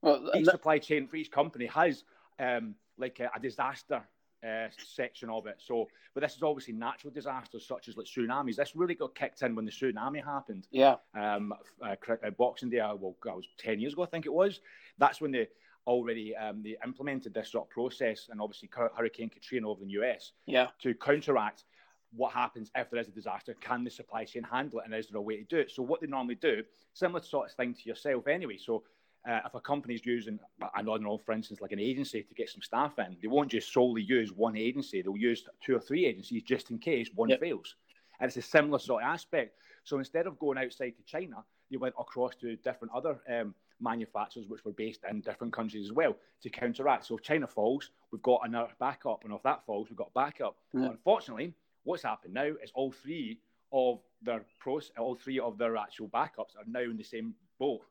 [0.02, 0.52] Well, each that...
[0.52, 2.04] supply chain for each company has
[2.38, 4.02] um, like a, a disaster
[4.46, 5.56] uh, section of it.
[5.58, 8.56] So, but this is obviously natural disasters such as like tsunamis.
[8.56, 10.66] This really got kicked in when the tsunami happened.
[10.70, 10.96] Yeah.
[11.14, 11.52] Um,
[11.84, 14.60] uh, uh, Boxing Day, uh, well, that was ten years ago, I think it was.
[14.98, 15.48] That's when they
[15.86, 19.94] already um, they implemented this sort of process, and obviously Hurricane Katrina over in the
[20.02, 20.32] US.
[20.46, 20.68] Yeah.
[20.82, 21.64] To counteract
[22.12, 23.54] what happens if there is a disaster.
[23.60, 25.70] Can the supply chain handle it, and is there a way to do it?
[25.70, 26.62] So, what they normally do,
[26.94, 28.56] similar sort of thing to yourself, anyway.
[28.58, 28.82] So
[29.28, 30.38] uh, if a company's using,
[30.74, 33.50] I don't know, for instance, like an agency to get some staff in, they won't
[33.50, 35.02] just solely use one agency.
[35.02, 37.40] They'll use two or three agencies just in case one yep.
[37.40, 37.76] fails.
[38.18, 39.56] And it's a similar sort of aspect.
[39.84, 44.46] So instead of going outside to China, they went across to different other um, manufacturers
[44.48, 47.06] which were based in different countries as well to counteract.
[47.06, 50.56] So if China falls, we've got another backup, and if that falls, we've got backup.
[50.72, 51.54] Unfortunately,
[51.84, 53.38] what's happened now is all three
[53.72, 57.34] of their pros, all three of their actual backups are now in the same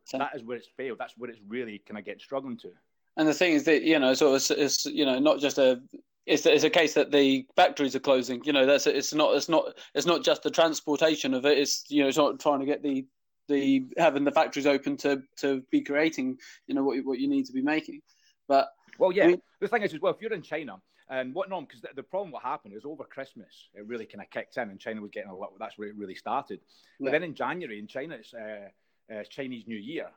[0.05, 0.97] So, that is where it's failed.
[0.99, 2.71] That's where it's really kind of getting struggling to.
[3.17, 5.81] And the thing is that you know, so it's, it's you know not just a
[6.25, 8.41] it's, it's a case that the factories are closing.
[8.43, 11.57] You know, that's it's not it's not it's not just the transportation of it.
[11.57, 13.05] It's you know it's not trying to get the
[13.47, 17.45] the having the factories open to to be creating you know what what you need
[17.45, 18.01] to be making.
[18.47, 20.79] But well, yeah, I mean, the thing is as well, if you're in China
[21.09, 24.21] and what not because the, the, problem what happened is over Christmas it really kind
[24.21, 25.51] of kicked in and China was getting a lot.
[25.59, 26.59] That's where it really started.
[26.99, 28.69] But then in January in China it's uh,
[29.13, 30.09] uh, Chinese New Year,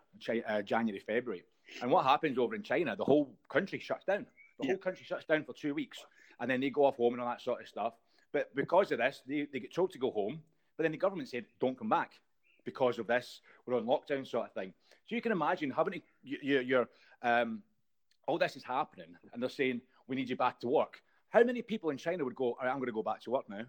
[0.49, 1.45] uh, January February,
[1.81, 2.97] and what happens over in China?
[2.97, 4.27] The whole country shuts down.
[4.59, 4.73] The yeah.
[4.73, 5.99] whole country shuts down for two weeks,
[6.41, 7.95] and then they go off home and all that sort of stuff.
[8.33, 10.41] But because of this, they, they get told to go home.
[10.77, 12.13] But then the government said, "Don't come back."
[12.65, 13.41] because of this.
[13.67, 14.73] We're on lockdown, sort of thing.
[15.09, 16.89] So you can imagine having to, you, you're,
[17.23, 17.63] um,
[18.27, 21.03] all this is happening, and they're saying we need you back to work.
[21.31, 22.57] How many people in China would go?
[22.61, 23.63] I'm going to go back to work now.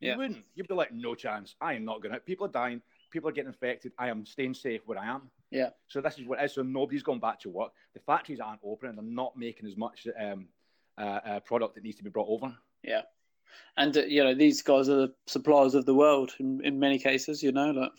[0.00, 0.12] Yeah.
[0.12, 0.44] You wouldn't.
[0.54, 1.56] You'd be like, no chance.
[1.60, 2.20] I am not going to.
[2.20, 2.80] People are dying.
[3.10, 3.92] People are getting infected.
[3.98, 5.30] I am staying safe where I am.
[5.50, 5.70] Yeah.
[5.88, 6.54] So this is what it is.
[6.54, 7.72] So nobody's going back to work.
[7.94, 10.48] The factories aren't open, and they're not making as much um,
[10.98, 12.54] uh, uh, product that needs to be brought over.
[12.82, 13.02] Yeah.
[13.76, 16.98] And uh, you know these guys are the suppliers of the world in, in many
[16.98, 17.42] cases.
[17.42, 17.92] You know, like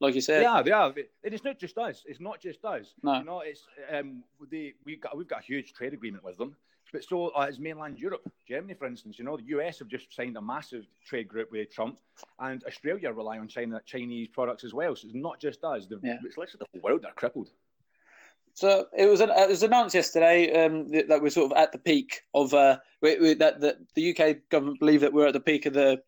[0.00, 0.42] like you said.
[0.42, 0.88] Yeah, they are.
[0.88, 2.02] And it's not just us.
[2.06, 2.94] It's not just us.
[3.02, 6.36] No, you know, it's um, they, we've got we've got a huge trade agreement with
[6.36, 6.56] them.
[6.94, 9.18] But so uh, mainland Europe, Germany, for instance.
[9.18, 11.98] You know, the US have just signed a massive trade group with Trump,
[12.38, 14.94] and Australia rely on China Chinese products as well.
[14.94, 15.86] So it's not just us.
[15.86, 16.18] The, yeah.
[16.24, 17.50] It's literally the whole world that are crippled.
[18.52, 22.22] So it was, it was announced yesterday um, that we're sort of at the peak
[22.32, 25.66] of uh, we, we, that, that the UK government believe that we're at the peak
[25.66, 26.00] of the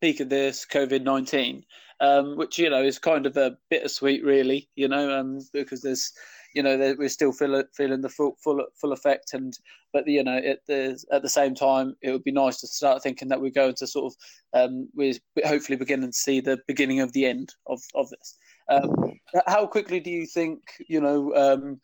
[0.00, 1.64] peak of this COVID nineteen,
[1.98, 4.68] um, which you know is kind of a bittersweet, really.
[4.76, 6.12] You know, um, because there's
[6.54, 9.56] you know we're still feel, feeling the full full full effect, and
[9.92, 13.02] but you know at the at the same time it would be nice to start
[13.02, 17.00] thinking that we're going to sort of um, we're hopefully beginning to see the beginning
[17.00, 18.38] of the end of of this.
[18.70, 21.34] Um, how quickly do you think you know?
[21.34, 21.80] Um,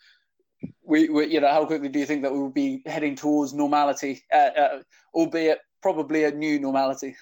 [0.83, 3.53] we, we, you know, how quickly do you think that we will be heading towards
[3.53, 4.83] normality, uh, uh,
[5.15, 7.15] albeit probably a new normality?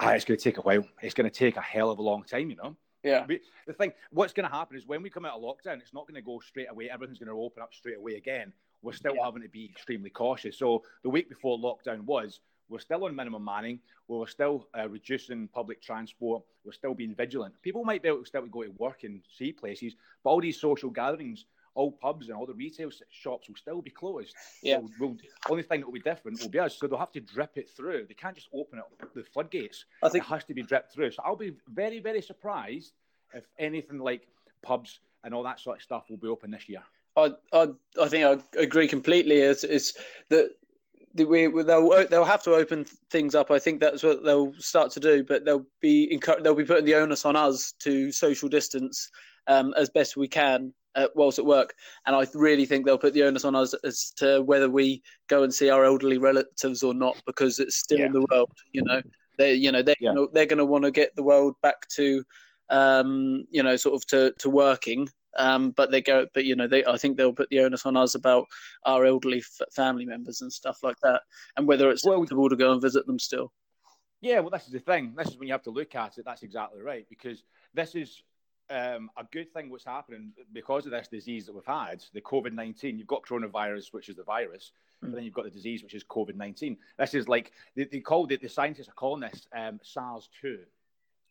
[0.00, 0.84] ah, it's going to take a while.
[1.02, 2.76] It's going to take a hell of a long time, you know.
[3.02, 3.26] Yeah.
[3.66, 6.06] the thing, what's going to happen is when we come out of lockdown, it's not
[6.06, 6.90] going to go straight away.
[6.90, 8.52] Everything's going to open up straight away again.
[8.82, 9.24] We're still yeah.
[9.24, 10.58] having to be extremely cautious.
[10.58, 13.80] So the week before lockdown was, we're still on minimum manning.
[14.06, 16.42] We're still uh, reducing public transport.
[16.64, 17.54] We're still being vigilant.
[17.62, 20.60] People might be able to still go to work and see places, but all these
[20.60, 24.34] social gatherings all pubs and all the retail shops will still be closed.
[24.62, 24.78] Yeah.
[24.78, 25.16] So we'll,
[25.48, 26.78] only thing that will be different will be us.
[26.78, 28.06] So they'll have to drip it through.
[28.08, 29.84] They can't just open up the floodgates.
[30.02, 31.12] I think it has to be dripped through.
[31.12, 32.92] So I'll be very, very surprised
[33.34, 34.26] if anything like
[34.62, 36.82] pubs and all that sort of stuff will be open this year.
[37.16, 37.68] I I,
[38.00, 39.36] I think I agree completely.
[39.36, 39.94] It's, it's
[40.28, 40.50] that
[41.14, 43.50] we they'll they'll have to open things up.
[43.50, 46.94] I think that's what they'll start to do, but they'll be they'll be putting the
[46.94, 49.10] onus on us to social distance
[49.46, 51.74] um, as best we can uh, whilst at work.
[52.06, 55.42] And I really think they'll put the onus on us as to whether we go
[55.42, 58.06] and see our elderly relatives or not, because it's still yeah.
[58.06, 58.50] in the world.
[58.72, 59.02] You know,
[59.38, 60.14] they you know they're yeah.
[60.14, 62.24] gonna, they're going to want to get the world back to
[62.70, 65.08] um, you know sort of to to working.
[65.38, 67.96] Um, but they go, but you know, they I think they'll put the onus on
[67.96, 68.46] us about
[68.84, 71.22] our elderly f- family members and stuff like that,
[71.56, 73.52] and whether it's well, acceptable to go and visit them still.
[74.20, 75.14] Yeah, well, this is the thing.
[75.16, 76.24] This is when you have to look at it.
[76.24, 78.22] That's exactly right because this is
[78.70, 82.52] um, a good thing what's happening because of this disease that we've had, the COVID
[82.52, 84.72] 19, you've got coronavirus, which is the virus,
[85.04, 85.10] mm.
[85.10, 86.76] but then you've got the disease, which is COVID 19.
[86.98, 90.60] This is like, they, they called it, the scientists are calling this um, SARS 2.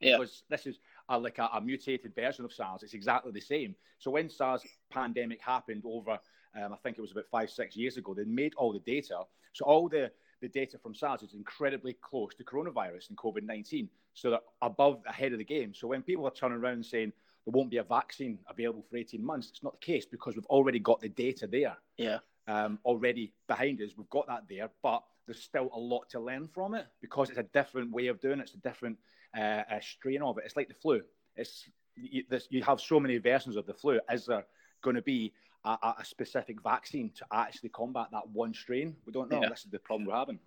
[0.01, 0.17] Yeah.
[0.17, 2.83] Because this is a, like a, a, mutated version of SARS.
[2.83, 3.75] It's exactly the same.
[3.97, 6.11] So when SARS pandemic happened over,
[6.55, 9.19] um, I think it was about five, six years ago, they made all the data.
[9.53, 10.09] So all the,
[10.41, 13.89] the data from SARS is incredibly close to coronavirus and COVID 19.
[14.13, 15.73] So they're above, ahead of the game.
[15.73, 17.13] So when people are turning around and saying,
[17.45, 19.49] there won't be a vaccine available for 18 months.
[19.49, 21.77] It's not the case because we've already got the data there.
[21.97, 22.19] Yeah.
[22.47, 23.91] Um, already behind us.
[23.97, 27.37] We've got that there, but there's still a lot to learn from it because it's
[27.37, 28.43] a different way of doing it.
[28.43, 28.97] It's a different
[29.37, 30.45] uh, uh, strain of it.
[30.45, 31.01] It's like the flu.
[31.35, 33.99] It's you, this, you have so many versions of the flu.
[34.11, 34.45] Is there
[34.81, 38.95] going to be a, a, specific vaccine to actually combat that one strain?
[39.05, 39.41] We don't know.
[39.41, 39.49] Yeah.
[39.49, 40.39] This is the problem we're having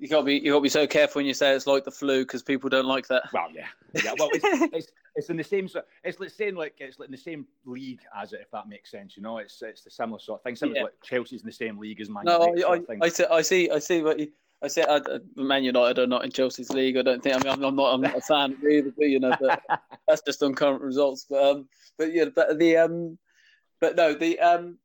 [0.00, 1.84] you got to be you got to be so careful when you say it's like
[1.84, 3.24] the flu because people don't like that.
[3.32, 3.66] Well, yeah,
[4.02, 4.14] yeah.
[4.18, 5.68] Well, it's, it's, it's in the same
[6.04, 8.90] it's like saying like it's like in the same league as it, if that makes
[8.90, 9.16] sense.
[9.16, 10.56] You know, it's it's the similar sort of thing.
[10.56, 10.84] Similar yeah.
[10.84, 12.60] like Chelsea's in the same league as Man United.
[12.60, 14.28] No, I, I, I, see, I see, I see what you
[14.62, 15.00] I said I,
[15.36, 16.96] Man United are not in Chelsea's league.
[16.96, 17.34] I don't think.
[17.34, 17.94] I mean, I'm, I'm not.
[17.94, 18.92] I'm not a fan of either.
[18.96, 19.62] But, you know, but
[20.06, 21.26] that's just on current results.
[21.28, 23.18] But um, but yeah, but the um,
[23.80, 24.78] but no, the um,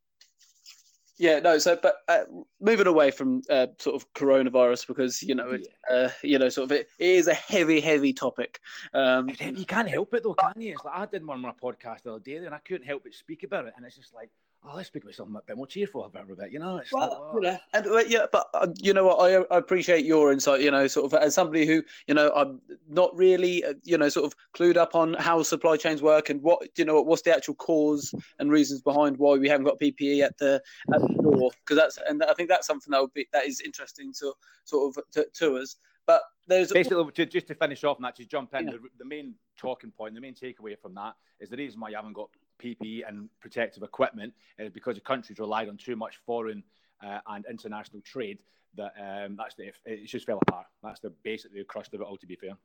[1.17, 1.57] yeah, no.
[1.57, 2.23] So, but uh,
[2.59, 6.65] moving away from uh, sort of coronavirus because you know, it, uh, you know, sort
[6.65, 8.59] of it, it is a heavy, heavy topic.
[8.93, 10.73] Um, you can't help it though, can you?
[10.73, 13.03] It's like I did one on my podcast the other day, and I couldn't help
[13.03, 14.29] but speak about it, and it's just like
[14.67, 16.51] oh, let's speak about something a bit more cheerful about it.
[16.51, 17.31] You know, it's well, like, oh.
[17.35, 19.19] you know, and yeah, but uh, you know what?
[19.19, 20.61] I, I, appreciate your insight.
[20.61, 24.09] You know, sort of as somebody who, you know, I'm not really, uh, you know,
[24.09, 27.35] sort of clued up on how supply chains work and what, you know, what's the
[27.35, 30.61] actual cause and reasons behind why we haven't got PPE at the
[30.93, 31.51] at the door.
[31.59, 34.97] Because that's, and I think that's something that would be that is interesting to sort
[34.97, 35.77] of to, to us.
[36.07, 38.67] But there's basically to, just to finish off and actually jump in.
[38.67, 38.73] Yeah.
[38.73, 41.95] The, the main talking point, the main takeaway from that is the reason why you
[41.95, 42.29] haven't got
[42.63, 46.63] PPE and protective equipment is because the countries relied on too much foreign
[47.05, 48.39] uh, and international trade
[48.77, 50.65] that um, that's the it just fell apart.
[50.83, 52.17] That's the basically the crust of it all.
[52.17, 52.57] To be fair.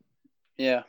[0.59, 0.83] Yeah,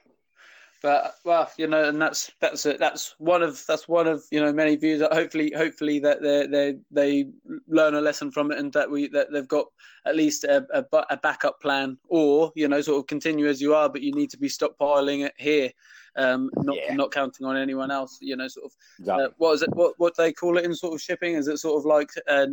[0.82, 4.44] but well, you know, and that's that's a, that's one of that's one of you
[4.44, 7.30] know many views that hopefully hopefully that they they they
[7.68, 9.68] learn a lesson from it and that we that they've got
[10.06, 13.76] at least a, a, a backup plan or you know sort of continue as you
[13.76, 15.72] are, but you need to be stockpiling it here
[16.18, 16.94] um, not yeah.
[16.94, 18.18] not counting on anyone else.
[18.22, 19.26] You know, sort of exactly.
[19.26, 19.70] uh, what is it?
[19.76, 21.36] What what they call it in sort of shipping?
[21.36, 22.48] Is it sort of like uh,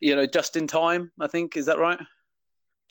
[0.00, 1.10] you know just in time?
[1.20, 2.00] I think is that right?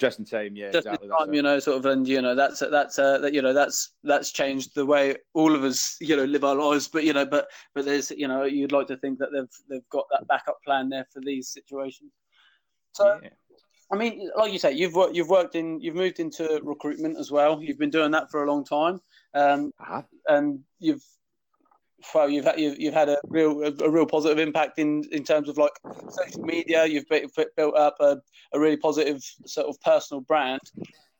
[0.02, 0.72] Just in time, yeah.
[0.72, 3.36] Just exactly, in time, you know, sort of, and you know, that's that's uh, that
[3.36, 6.88] you know, that's that's changed the way all of us, you know, live our lives.
[6.88, 9.90] But you know, but but there's, you know, you'd like to think that they've they've
[9.92, 12.12] got that backup plan there for these situations.
[12.94, 13.30] So, yeah.
[13.94, 17.30] I mean, like you say, you've worked, you've worked in, you've moved into recruitment as
[17.30, 17.62] well.
[17.62, 19.02] You've been doing that for a long time.
[19.34, 20.04] Um, uh-huh.
[20.28, 21.04] And you've
[22.14, 25.50] well, you've had you've, you've had a real a, real positive impact in, in terms
[25.50, 25.72] of like
[26.10, 26.86] social media.
[26.86, 28.18] You've built up a,
[28.54, 30.62] a really positive sort of personal brand.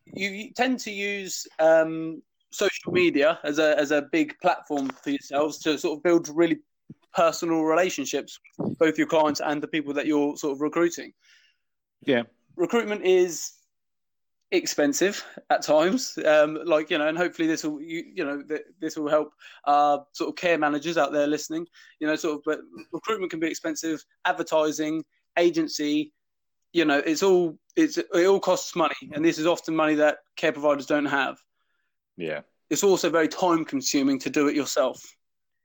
[0.06, 2.22] You, you tend to use um,
[2.52, 6.60] social media as a as a big platform for yourselves to sort of build really
[7.14, 8.40] personal relationships,
[8.80, 11.14] both your clients and the people that you're sort of recruiting.
[12.06, 12.24] Yeah,
[12.56, 13.52] recruitment is
[14.52, 16.18] expensive at times.
[16.26, 19.34] Um, like you know and hopefully this will you, you know th- this will help
[19.66, 21.66] uh, sort of care managers out there listening
[22.00, 22.60] you know sort of but
[22.92, 25.04] recruitment can be expensive advertising
[25.38, 26.12] agency
[26.74, 30.18] you know it's all it's it all costs money and this is often money that
[30.36, 31.38] care providers don't have.
[32.18, 32.42] Yeah.
[32.70, 35.02] It's also very time consuming to do it yourself.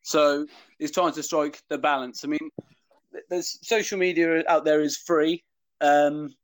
[0.02, 0.46] So
[0.78, 2.24] it's trying to strike the balance.
[2.24, 2.50] I mean
[3.30, 5.42] there's social media out there is free.
[5.80, 6.34] Um,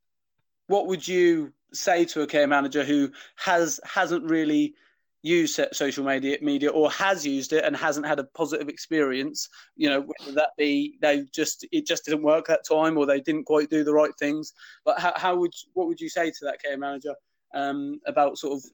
[0.66, 4.74] what would you say to a care manager who has hasn't really
[5.22, 9.88] used social media media or has used it and hasn't had a positive experience you
[9.88, 13.44] know whether that be they just it just didn't work that time or they didn't
[13.44, 14.52] quite do the right things.
[14.85, 17.14] But how, how would what would you say to that care manager
[17.54, 18.64] um, about sort of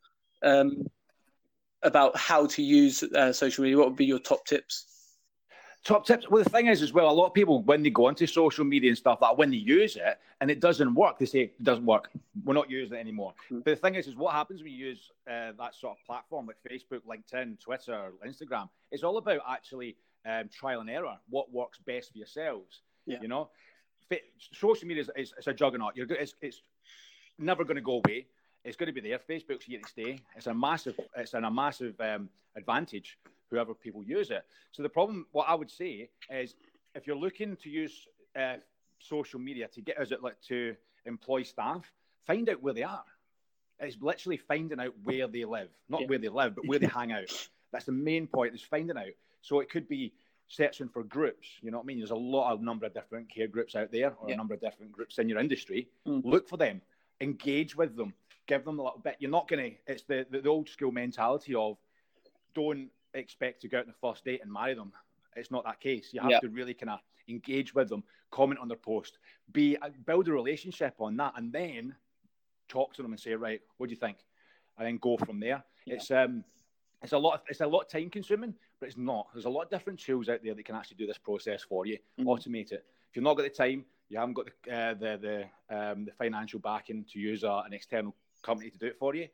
[0.42, 0.86] um,
[1.82, 3.78] about how to use uh, social media?
[3.78, 4.97] What would be your top tips
[5.84, 6.28] top tips.
[6.28, 8.64] Well, the thing is, as well, a lot of people when they go onto social
[8.64, 11.62] media and stuff, that when they use it and it doesn't work, they say it
[11.62, 12.10] doesn't work.
[12.44, 13.34] We're not using it anymore.
[13.46, 13.60] Mm-hmm.
[13.60, 16.46] But the thing is, is what happens when you use uh, that sort of platform
[16.46, 18.68] like Facebook, LinkedIn, Twitter, Instagram?
[18.90, 21.16] It's all about actually um, trial and error.
[21.30, 22.82] What works best for yourselves?
[23.06, 23.18] Yeah.
[23.22, 23.50] You know,
[24.52, 25.96] social media is, is, is a juggernaut.
[25.96, 26.62] You're it's, it's
[27.38, 28.26] never going to go away.
[28.64, 29.18] It's going to be there.
[29.18, 30.20] Facebook's here to stay.
[30.36, 30.98] It's a massive.
[31.16, 33.18] It's an, a massive um, advantage
[33.50, 34.44] whoever people use it.
[34.72, 36.54] So the problem, what I would say is,
[36.94, 38.06] if you're looking to use
[38.38, 38.56] uh,
[38.98, 40.74] social media to get us like to
[41.06, 41.90] employ staff,
[42.26, 43.04] find out where they are.
[43.80, 46.06] It's literally finding out where they live, not yeah.
[46.08, 47.30] where they live, but where they hang out.
[47.72, 49.14] That's the main point is finding out.
[49.42, 50.12] So it could be
[50.48, 51.46] searching for groups.
[51.62, 51.98] You know what I mean?
[51.98, 54.34] There's a lot of number of different care groups out there, or yeah.
[54.34, 55.88] a number of different groups in your industry.
[56.06, 56.24] Mm.
[56.24, 56.80] Look for them,
[57.20, 58.14] engage with them,
[58.46, 59.16] give them a little bit.
[59.20, 59.70] You're not gonna.
[59.86, 61.76] It's the, the, the old school mentality of
[62.54, 64.92] don't expect to go out on the first date and marry them.
[65.36, 66.10] It's not that case.
[66.12, 69.18] You have to really kind of engage with them, comment on their post,
[69.52, 71.94] be uh, build a relationship on that, and then
[72.68, 74.18] talk to them and say, right, what do you think?
[74.78, 75.62] And then go from there.
[75.84, 75.94] Yeah.
[75.94, 76.44] It's um,
[77.02, 77.34] it's a lot.
[77.34, 79.28] Of, it's a lot time consuming, but it's not.
[79.32, 81.86] There's a lot of different tools out there that can actually do this process for
[81.86, 82.28] you, mm-hmm.
[82.28, 82.84] automate it.
[83.10, 86.12] If you've not got the time, you haven't got the uh, the the, um, the
[86.12, 89.28] financial backing to use uh, an external company to do it for you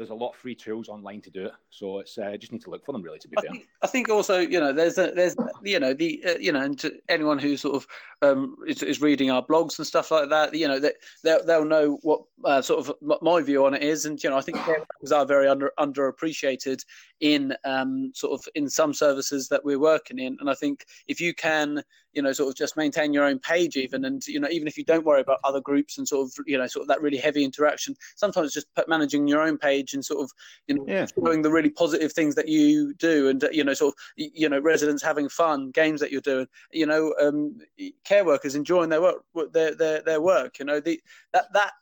[0.00, 1.52] there's a lot of free tools online to do it.
[1.68, 3.18] So it's uh, just need to look for them really.
[3.18, 5.92] To be I fair, think, I think also you know there's a, there's you know
[5.92, 7.86] the uh, you know and to anyone who sort of
[8.22, 11.66] um, is, is reading our blogs and stuff like that, you know that they'll, they'll
[11.66, 14.56] know what uh, sort of my view on it is, and you know I think
[14.56, 16.82] caregivers are very under underappreciated
[17.20, 21.20] in um, sort of in some services that we're working in, and I think if
[21.20, 21.82] you can
[22.12, 24.76] you know sort of just maintain your own page even and you know even if
[24.76, 27.16] you don't worry about other groups and sort of you know sort of that really
[27.16, 30.30] heavy interaction sometimes just managing your own page and sort of
[30.66, 31.06] you know yeah.
[31.18, 34.60] showing the really positive things that you do and you know sort of you know
[34.60, 37.56] residents having fun games that you're doing you know um,
[38.04, 39.22] care workers enjoying their work
[39.52, 41.00] their their, their work you know the
[41.32, 41.72] that that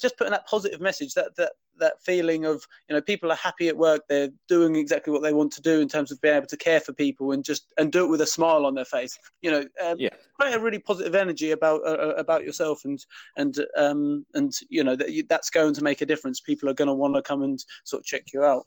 [0.00, 3.68] just putting that positive message that that that feeling of you know people are happy
[3.68, 6.46] at work they're doing exactly what they want to do in terms of being able
[6.46, 9.16] to care for people and just and do it with a smile on their face
[9.42, 10.08] you know um, yeah.
[10.40, 13.04] create a really positive energy about uh, uh about yourself and
[13.36, 16.40] and um and you know that that's going to make a difference.
[16.40, 18.66] People are going to want to come and sort of check you out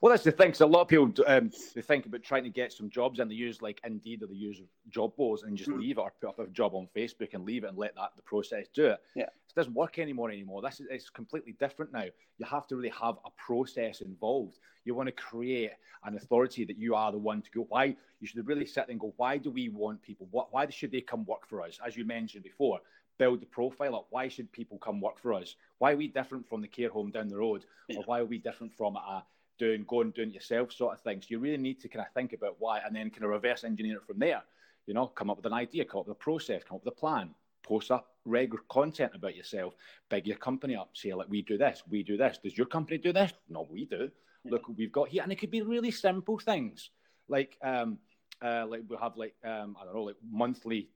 [0.00, 0.54] well, that's the thing.
[0.54, 3.30] So a lot of people um, they think about trying to get some jobs, and
[3.30, 5.78] they use like Indeed or they use job boards and just mm.
[5.78, 8.10] leave it, or put up a job on Facebook and leave it and let that
[8.16, 9.00] the process do it.
[9.14, 10.62] Yeah, it doesn't work anymore anymore.
[10.62, 12.04] This is it's completely different now.
[12.38, 14.58] You have to really have a process involved.
[14.84, 15.72] You want to create
[16.04, 17.66] an authority that you are the one to go.
[17.68, 19.12] Why you should really sit and go.
[19.16, 20.28] Why do we want people?
[20.30, 20.52] What?
[20.52, 21.78] Why should they come work for us?
[21.84, 22.80] As you mentioned before,
[23.18, 24.06] build the profile up.
[24.10, 25.56] Why should people come work for us?
[25.78, 27.64] Why are we different from the care home down the road?
[27.88, 27.98] Yeah.
[27.98, 29.24] Or why are we different from a
[29.58, 31.20] doing, go and doing it yourself sort of thing.
[31.20, 33.64] So you really need to kind of think about why and then kind of reverse
[33.64, 34.42] engineer it from there.
[34.86, 36.94] You know, come up with an idea, come up with a process, come up with
[36.94, 39.74] a plan, post up regular content about yourself,
[40.08, 42.38] big your company up, say like we do this, we do this.
[42.42, 43.32] Does your company do this?
[43.48, 44.10] No, we do.
[44.44, 45.22] Look what we've got here.
[45.22, 46.90] And it could be really simple things.
[47.28, 47.98] Like um
[48.42, 50.88] uh like we have like um I don't know, like monthly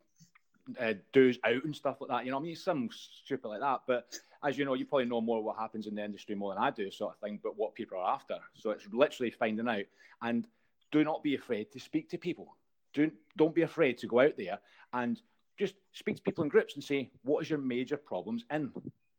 [0.78, 2.24] uh, dues out and stuff like that.
[2.24, 3.80] You know, I mean, some stupid like that.
[3.86, 4.06] But
[4.44, 6.70] as you know, you probably know more what happens in the industry more than I
[6.70, 7.40] do, sort of thing.
[7.42, 9.85] But what people are after, so it's literally finding out.
[10.22, 10.46] And
[10.92, 12.57] do not be afraid to speak to people.
[12.92, 14.59] Do don't be afraid to go out there
[14.92, 15.20] and
[15.59, 18.72] just speak to people in groups and say, what is your major problems in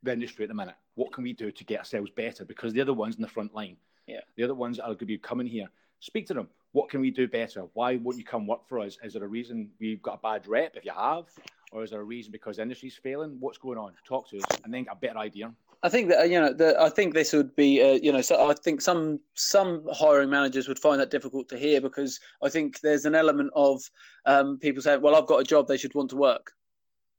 [0.03, 0.75] the industry at the minute?
[0.95, 2.43] What can we do to get ourselves better?
[2.43, 3.77] Because they're the ones in the front line.
[4.07, 4.21] Yeah.
[4.35, 5.67] They're the ones that are going to be coming here.
[5.99, 7.65] Speak to them what can we do better?
[7.73, 8.97] Why won't you come work for us?
[9.03, 11.25] Is there a reason we've got a bad rep if you have?
[11.71, 13.37] Or is there a reason because the industry's failing?
[13.39, 13.93] What's going on?
[14.05, 15.53] Talk to us and then get a better idea.
[15.83, 18.49] I think that you know, the, I think this would be, uh, you know, so
[18.49, 22.81] I think some some hiring managers would find that difficult to hear because I think
[22.81, 23.81] there's an element of
[24.25, 26.51] um, people saying, "Well, I've got a job; they should want to work."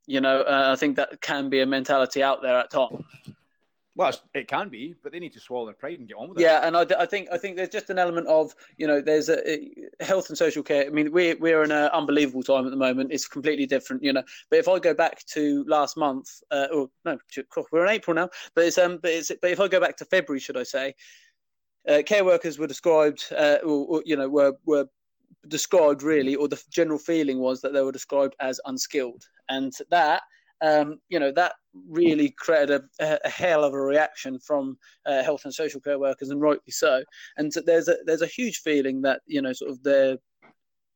[0.07, 3.05] You know, uh, I think that can be a mentality out there at times.
[3.95, 6.39] Well, it can be, but they need to swallow their pride and get on with
[6.39, 6.43] it.
[6.43, 9.29] Yeah, and I, I think I think there's just an element of you know there's
[9.29, 10.87] a, a health and social care.
[10.87, 13.13] I mean, we're we're in an unbelievable time at the moment.
[13.13, 14.23] It's completely different, you know.
[14.49, 17.19] But if I go back to last month, uh, or no,
[17.71, 18.31] we're in April now.
[18.55, 20.95] But it's um, but it's but if I go back to February, should I say,
[21.87, 24.87] uh, care workers were described, uh, or, or you know, were were
[25.49, 30.23] described really, or the general feeling was that they were described as unskilled, and that
[30.63, 31.55] um, you know that
[31.89, 36.31] really created a, a, hell of a reaction from uh, health and social care workers,
[36.31, 37.03] and rightly so.
[37.37, 40.17] And so there's a there's a huge feeling that you know sort of they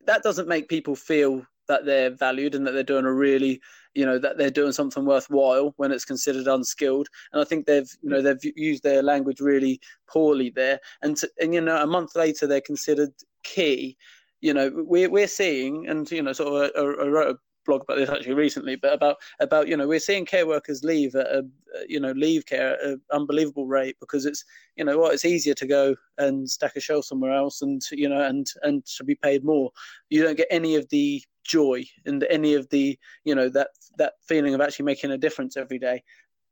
[0.07, 3.61] that doesn't make people feel that they're valued and that they're doing a really
[3.95, 7.09] you know that they're doing something worthwhile when it's considered unskilled.
[7.33, 10.79] And i think they've you know they've used their language really poorly there.
[11.03, 13.97] And to, and you know a month later they're considered key.
[14.41, 17.35] You know we're, we're seeing and you know sort of I, a
[17.67, 21.15] blog about this actually recently, but about about you know we're seeing care workers leave
[21.15, 21.45] at a
[21.89, 24.45] you know leave care at an unbelievable rate because it's
[24.77, 28.09] you know what it's easier to go and stack a shelf somewhere else and you
[28.09, 29.71] know and and to be paid more.
[30.11, 34.15] You don't get any of the joy and any of the you know that that
[34.27, 36.03] feeling of actually making a difference every day.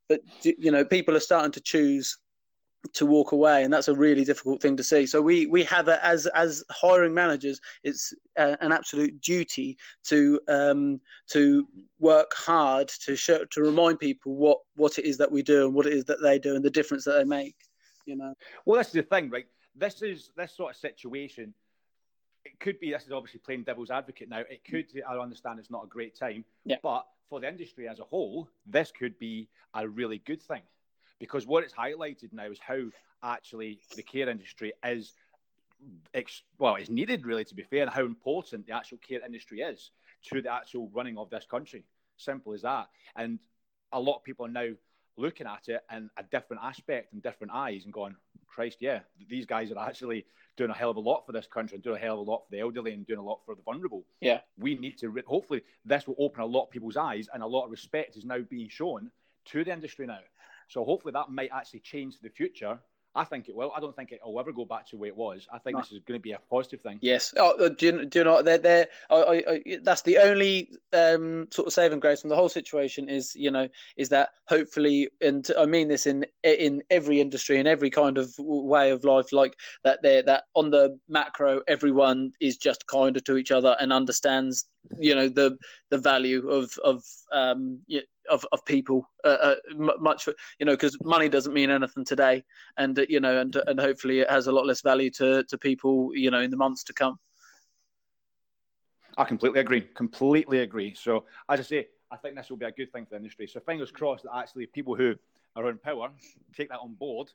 [0.08, 2.18] But you know people are starting to choose
[2.92, 5.88] to walk away and that's a really difficult thing to see so we we have
[5.88, 11.66] a, as as hiring managers it's a, an absolute duty to um to
[11.98, 15.74] work hard to show to remind people what what it is that we do and
[15.74, 17.56] what it is that they do and the difference that they make
[18.06, 18.34] you know?
[18.66, 19.46] Well that's the thing right?
[19.74, 21.54] This is this sort of situation
[22.44, 25.70] it could be this is obviously playing devil's advocate now it could i understand it's
[25.70, 26.76] not a great time yeah.
[26.82, 30.60] but for the industry as a whole this could be a really good thing
[31.18, 32.80] because what it's highlighted now is how
[33.22, 35.12] actually the care industry is
[36.58, 39.90] well, it's needed really to be fair, and how important the actual care industry is
[40.30, 41.84] to the actual running of this country.
[42.16, 42.88] Simple as that.
[43.16, 43.38] And
[43.92, 44.68] a lot of people are now
[45.16, 49.46] looking at it in a different aspect and different eyes and going, Christ, yeah, these
[49.46, 50.24] guys are actually
[50.56, 52.30] doing a hell of a lot for this country and doing a hell of a
[52.30, 54.04] lot for the elderly and doing a lot for the vulnerable.
[54.20, 54.40] Yeah.
[54.56, 57.64] We need to, hopefully, this will open a lot of people's eyes and a lot
[57.64, 59.10] of respect is now being shown
[59.46, 60.20] to the industry now.
[60.68, 62.78] So hopefully that might actually change the future
[63.16, 63.72] I think it will.
[63.76, 65.46] I don't think it will ever go back to the way it was.
[65.52, 65.82] I think no.
[65.82, 66.98] this is going to be a positive thing.
[67.00, 67.32] Yes.
[67.36, 70.70] Oh, uh, do you, do you know they're, they're I, I, I, that's the only
[70.92, 75.08] um, sort of saving grace from the whole situation is you know is that hopefully
[75.20, 79.32] and I mean this in in every industry in every kind of way of life
[79.32, 79.54] like
[79.84, 84.66] that they that on the macro everyone is just kinder to each other and understands
[84.98, 85.56] you know the
[85.90, 87.80] the value of of um
[88.30, 89.54] of, of people uh, uh,
[89.98, 92.44] much you know because money doesn't mean anything today.
[92.76, 95.58] And uh, you know and and hopefully it has a lot less value to to
[95.58, 97.18] people you know in the months to come.
[99.16, 99.82] I completely agree.
[99.82, 100.94] Completely agree.
[100.94, 103.46] So as i say i think this will be a good thing for the industry.
[103.46, 105.14] So fingers crossed that actually people who
[105.56, 106.10] are in power
[106.56, 107.30] take that on board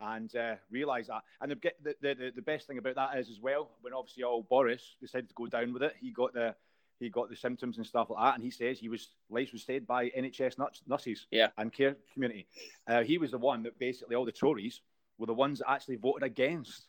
[0.00, 1.22] and uh, realise that.
[1.40, 4.42] And the, the, the, the best thing about that is as well, when obviously all
[4.42, 6.54] Boris decided to go down with it, he got the
[7.00, 9.64] he got the symptoms and stuff like that, and he says he was lives was
[9.64, 11.48] saved by NHS nurses yeah.
[11.58, 12.46] and care community.
[12.86, 14.80] Uh, he was the one that basically all the Tories
[15.18, 16.86] were the ones that actually voted against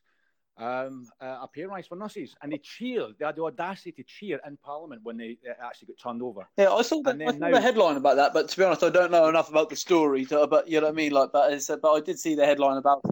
[0.57, 3.16] um, uh, a pay rise for nurses, and they cheered.
[3.18, 6.47] They had the audacity to cheer in Parliament when they uh, actually got turned over.
[6.57, 8.84] Yeah, I saw, the, I saw now, the headline about that, but to be honest,
[8.84, 10.26] I don't know enough about the story.
[10.26, 11.51] To, but you know what I mean, like, but,
[11.82, 13.03] but I did see the headline about.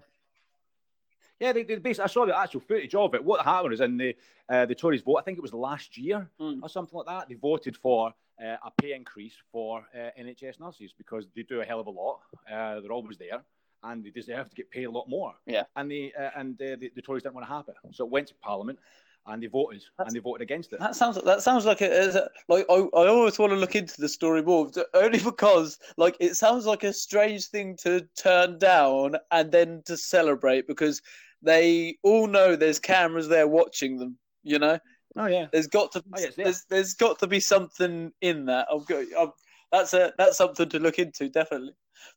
[1.39, 3.23] Yeah, they, they basically, I saw the actual footage of it.
[3.23, 4.15] What happened is in the
[4.49, 6.59] uh, the Tories vote, I think it was last year mm.
[6.61, 8.13] or something like that, they voted for
[8.43, 11.91] uh, a pay increase for uh, NHS nurses because they do a hell of a
[11.91, 12.19] lot.
[12.51, 13.41] Uh, they're always there
[13.83, 15.33] and they deserve to get paid a lot more.
[15.45, 15.63] Yeah.
[15.75, 17.75] And, they, uh, and the, the Tories didn't want to have it.
[17.91, 18.79] So it went to Parliament
[19.27, 20.79] and they voted That's, and they voted against it.
[20.79, 24.09] That sounds that sounds like a, like I, I always want to look into the
[24.09, 29.51] story more, only because like it sounds like a strange thing to turn down and
[29.51, 31.01] then to celebrate because
[31.41, 34.17] they all know there's cameras there watching them.
[34.43, 34.79] You know.
[35.15, 35.47] Oh yeah.
[35.51, 36.45] There's got to oh, yes, yeah.
[36.45, 38.67] there's there's got to be something in that.
[38.73, 39.31] I've got, I've,
[39.71, 41.73] that's a that's something to look into definitely.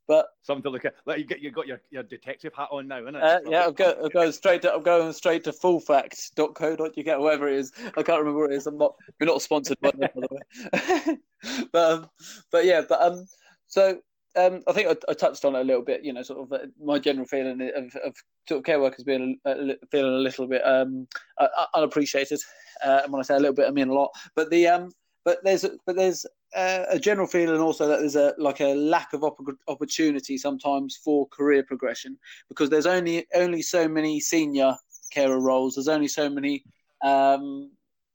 [0.06, 0.94] But something to look at.
[1.06, 3.22] Like you get you got your, your detective hat on now, isn't it?
[3.22, 7.58] Uh, yeah, I'm, go, I'm going straight to I'm going straight to fullfact.co.uk, whatever it
[7.58, 7.72] is.
[7.96, 8.66] I can't remember what it is.
[8.66, 11.66] I'm not we're not sponsored by them, by the way.
[11.72, 12.10] but um,
[12.52, 13.26] but yeah, but um,
[13.66, 13.98] so
[14.36, 16.04] um, I think I, I, touched on it a little bit.
[16.04, 18.14] You know, sort of uh, my general feeling of, of
[18.48, 19.54] sort of care workers being uh,
[19.90, 21.06] feeling a little bit um,
[21.38, 22.40] uh, unappreciated.
[22.84, 24.10] Uh, and when I say a little bit, I mean a lot.
[24.34, 24.90] But the um,
[25.24, 26.24] but there's but there's
[26.56, 30.98] uh, a general feeling also that there's a like a lack of op- opportunity sometimes
[31.04, 32.16] for career progression
[32.48, 34.74] because there's only only so many senior
[35.12, 35.74] carer roles.
[35.74, 36.64] There's only so many
[37.04, 37.70] um,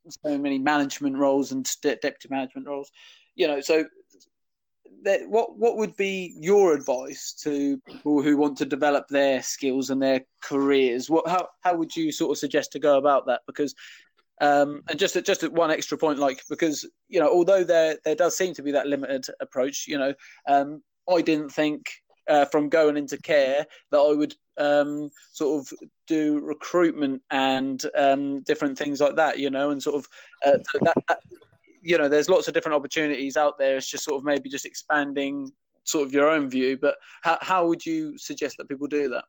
[0.09, 2.91] so many management roles and deputy management roles.
[3.35, 3.85] You know, so
[5.03, 9.89] that, what what would be your advice to people who want to develop their skills
[9.89, 11.09] and their careers?
[11.09, 13.41] What how how would you sort of suggest to go about that?
[13.47, 13.73] Because
[14.39, 17.97] um, and just at, just at one extra point, like because you know, although there
[18.05, 20.13] there does seem to be that limited approach, you know,
[20.47, 21.89] um, I didn't think
[22.27, 25.73] uh, from going into care that I would um, sort of
[26.07, 30.07] do recruitment and um, different things like that, you know, and sort of
[30.45, 31.19] uh, that, that,
[31.81, 33.77] you know, there's lots of different opportunities out there.
[33.77, 35.51] It's just sort of maybe just expanding
[35.83, 36.77] sort of your own view.
[36.77, 39.25] But how how would you suggest that people do that?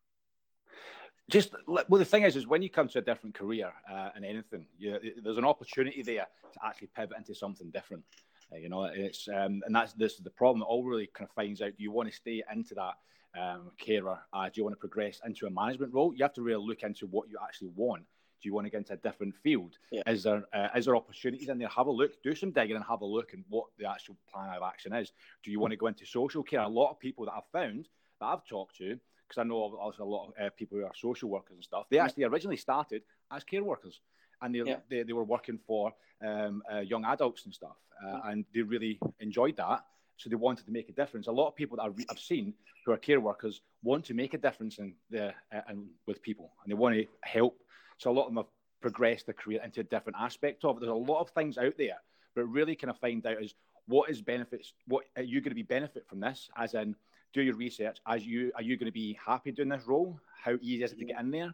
[1.31, 4.25] Just well, the thing is, is when you come to a different career uh, in
[4.25, 8.03] anything, you, there's an opportunity there to actually pivot into something different.
[8.51, 10.63] Uh, you know, it's um, and that's this is the problem.
[10.63, 12.95] It all really kind of finds out: do you want to stay into that
[13.39, 14.19] um, carer?
[14.33, 16.15] Uh, do you want to progress into a management role?
[16.15, 18.05] You have to really look into what you actually want
[18.41, 19.77] do you want to get into a different field?
[19.91, 20.03] Yeah.
[20.07, 21.69] Is there uh, is there opportunities in there?
[21.69, 24.55] Have a look, do some digging, and have a look and what the actual plan
[24.57, 25.13] of action is.
[25.43, 26.61] Do you want to go into social care?
[26.61, 27.89] A lot of people that I've found
[28.21, 30.93] that I've talked to, because I know also a lot of uh, people who are
[30.95, 31.87] social workers and stuff.
[31.91, 34.01] They actually originally started as care workers,
[34.43, 34.77] and they yeah.
[34.89, 35.93] they, they, were working for
[36.25, 39.85] um, uh, young adults and stuff, uh, and they really enjoyed that.
[40.17, 41.29] So they wanted to make a difference.
[41.29, 44.39] A lot of people that I've seen who are care workers want to make a
[44.39, 47.61] difference in the uh, and with people, and they want to help
[47.99, 50.81] so a lot of them have progressed their career into a different aspect of it.
[50.81, 51.99] There's a lot of things out there,
[52.35, 53.55] but really kind of find out is
[53.87, 56.49] what is benefits, what are you going to be benefit from this?
[56.57, 56.95] As in,
[57.33, 57.99] do your research.
[58.07, 60.19] As you are you going to be happy doing this role?
[60.43, 61.53] How easy is it to get in there?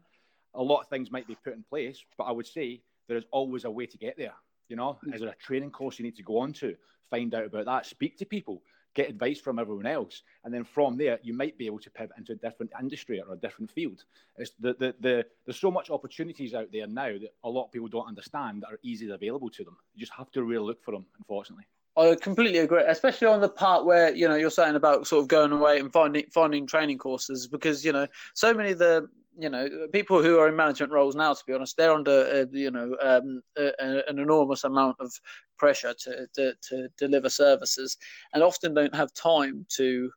[0.55, 3.24] A lot of things might be put in place, but I would say there is
[3.30, 4.34] always a way to get there.
[4.68, 5.14] You know, mm.
[5.14, 6.76] is there a training course you need to go on to?
[7.11, 7.86] Find out about that.
[7.86, 8.62] Speak to people
[8.95, 12.16] get advice from everyone else, and then from there you might be able to pivot
[12.16, 14.05] into a different industry or a different field.
[14.38, 17.72] It's the, the, the, there's so much opportunities out there now that a lot of
[17.72, 19.76] people don't understand that are easily available to them.
[19.95, 21.66] You just have to really look for them, unfortunately.
[21.97, 25.28] I completely agree, especially on the part where you know you're saying about sort of
[25.28, 29.09] going away and finding finding training courses because you know so many of the
[29.39, 32.47] you know, people who are in management roles now, to be honest, they're under, uh,
[32.53, 35.12] you know, um, a, a, an enormous amount of
[35.59, 37.97] pressure to, to, to deliver services,
[38.32, 40.11] and often don't have time to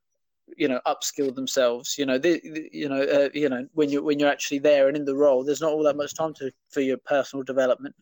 [0.55, 1.95] you know upskill themselves.
[1.97, 4.87] You know, the, the, you know, uh, you know when you when you're actually there
[4.87, 7.95] and in the role, there's not all that much time to for your personal development.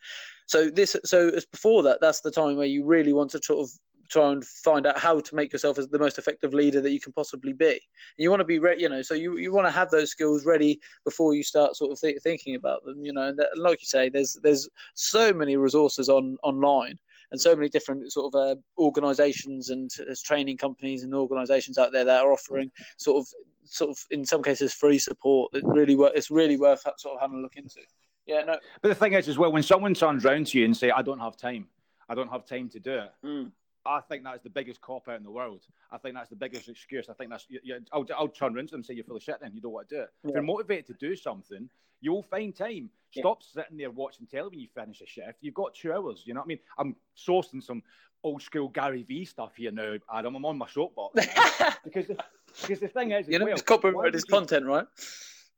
[0.47, 3.59] So this, so as before that, that's the time where you really want to sort
[3.59, 3.71] of
[4.09, 6.99] try and find out how to make yourself as the most effective leader that you
[6.99, 7.71] can possibly be.
[7.71, 7.79] And
[8.17, 10.45] you want to be ready, you know, so you, you want to have those skills
[10.45, 13.23] ready before you start sort of th- thinking about them, you know.
[13.23, 16.97] And that, like you say, there's there's so many resources on online
[17.31, 21.91] and so many different sort of uh, organizations and uh, training companies and organizations out
[21.91, 23.27] there that are offering sort of
[23.63, 27.21] sort of in some cases free support that really worth it's really worth sort of
[27.21, 27.79] having a look into.
[28.25, 28.57] Yeah, no.
[28.81, 31.01] But the thing is, as well, when someone turns around to you and say, "I
[31.01, 31.67] don't have time,"
[32.09, 33.11] I don't have time to do it.
[33.23, 33.51] Mm.
[33.85, 35.61] I think that's the biggest cop out in the world.
[35.91, 37.07] I think that's the biggest excuse.
[37.09, 39.17] I think that's you, you, I'll, I'll turn around to them and say you're full
[39.17, 39.39] of shit.
[39.41, 40.09] Then you don't want to do it.
[40.23, 40.29] Yeah.
[40.29, 41.69] If you're motivated to do something,
[42.01, 42.89] you'll find time.
[43.11, 43.63] Stop yeah.
[43.63, 45.37] sitting there watching telly when you finish a shift.
[45.41, 46.23] You've got two hours.
[46.25, 46.59] You know what I mean?
[46.77, 47.83] I'm sourcing some
[48.23, 50.35] old school Gary Vee stuff here now, Adam.
[50.35, 51.13] I'm on my soapbox
[51.83, 52.17] because the,
[52.61, 54.85] because the thing is, you know, well, it's copyrighted his content, right?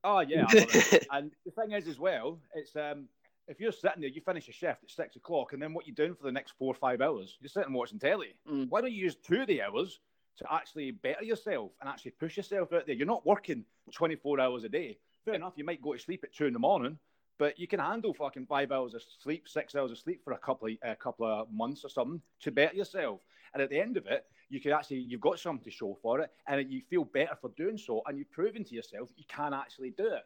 [0.03, 0.45] Oh yeah,
[1.11, 3.07] and the thing is as well, it's um
[3.47, 5.95] if you're sitting there, you finish a shift at six o'clock, and then what you're
[5.95, 8.35] doing for the next four or five hours, you're sitting watching telly.
[8.49, 8.69] Mm.
[8.69, 9.99] Why don't you use two of the hours
[10.37, 12.95] to actually better yourself and actually push yourself out there?
[12.95, 14.97] You're not working 24 hours a day.
[15.23, 16.97] Fair enough, you might go to sleep at two in the morning,
[17.37, 20.37] but you can handle fucking five hours of sleep, six hours of sleep for a
[20.37, 23.21] couple of a couple of months or something to better yourself.
[23.53, 26.19] And at the end of it, you can actually you've got something to show for
[26.21, 29.25] it, and you feel better for doing so, and you've proven to yourself that you
[29.27, 30.23] can actually do it.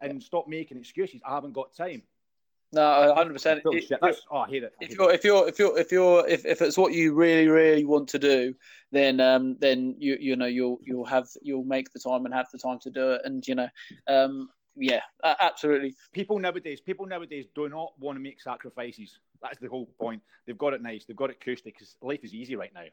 [0.00, 1.20] And stop making excuses.
[1.24, 2.02] I haven't got time.
[2.74, 3.62] No, hundred percent.
[3.64, 4.74] Oh, I hate it.
[4.80, 7.84] If you're, if you're, if you're, if you're, if, if it's what you really, really
[7.84, 8.54] want to do,
[8.90, 12.48] then, um, then you, you know, you'll, you'll have, you'll make the time and have
[12.52, 13.68] the time to do it, and you know,
[14.08, 15.94] um, yeah, absolutely.
[16.12, 19.18] People nowadays, people nowadays do not want to make sacrifices.
[19.40, 20.20] That's the whole point.
[20.46, 21.04] They've got it nice.
[21.04, 22.86] They've got it cushy because life is easy right now.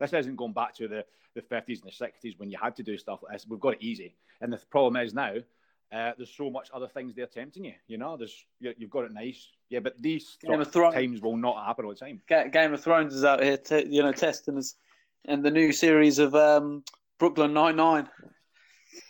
[0.00, 2.82] This isn't going back to the the fifties and the sixties when you had to
[2.82, 3.46] do stuff like this.
[3.48, 5.34] We've got it easy, and the problem is now
[5.90, 7.74] uh, there's so much other things they're tempting you.
[7.86, 9.80] You know, there's you, have got it nice, yeah.
[9.80, 12.20] But these Game of Thrones, times will not happen all the time.
[12.28, 14.74] Game of Thrones is out here, t- you know, testing us,
[15.24, 16.84] and the new series of um,
[17.18, 18.08] Brooklyn Nine Nine.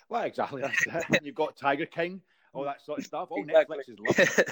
[0.09, 0.63] Well, exactly.
[0.63, 2.21] That's You've got Tiger King,
[2.53, 3.29] all that sort of stuff.
[3.31, 3.77] Oh, exactly.
[3.77, 4.45] Netflix is lovely.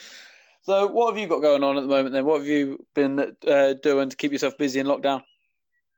[0.62, 2.12] so, what have you got going on at the moment?
[2.12, 5.22] Then, what have you been uh, doing to keep yourself busy in lockdown?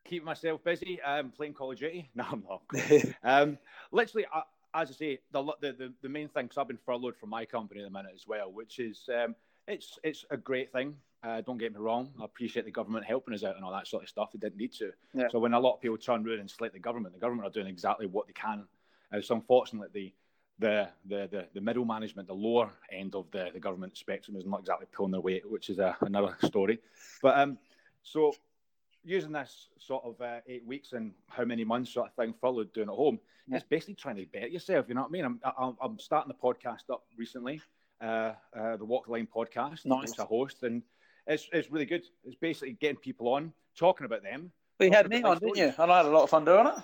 [0.05, 2.11] Keep myself busy, um, playing Call of Duty.
[2.15, 3.05] No, I'm not.
[3.25, 3.59] um,
[3.91, 4.43] literally, I,
[4.77, 7.81] as I say, the, the, the main thing, because I've been furloughed from my company
[7.81, 9.35] at the minute as well, which is um,
[9.67, 10.95] it's it's a great thing.
[11.23, 12.11] Uh, don't get me wrong.
[12.21, 14.31] I appreciate the government helping us out and all that sort of stuff.
[14.33, 14.93] They didn't need to.
[15.15, 15.29] Yeah.
[15.31, 17.51] So when a lot of people turn around and slate the government, the government are
[17.51, 18.65] doing exactly what they can.
[19.13, 20.15] Uh, so unfortunately,
[20.59, 24.47] the, the the the middle management, the lower end of the, the government spectrum, is
[24.47, 26.79] not exactly pulling their weight, which is a, another story.
[27.23, 27.59] But um,
[28.03, 28.35] so
[29.07, 32.73] using this sort of uh, eight weeks and how many months sort of thing followed
[32.73, 33.57] doing at home, yeah.
[33.57, 34.87] it's basically trying to better yourself.
[34.89, 35.25] You know what I mean?
[35.25, 37.63] I'm, I'm, I'm starting the podcast up recently,
[38.01, 40.11] uh, uh, the Walk the Line podcast, nice.
[40.11, 40.83] which I host, and
[41.27, 42.05] it's it's really good.
[42.25, 44.51] It's basically getting people on, talking about them.
[44.81, 45.73] You had me on, didn't you?
[45.79, 46.75] And I had a lot of fun doing it.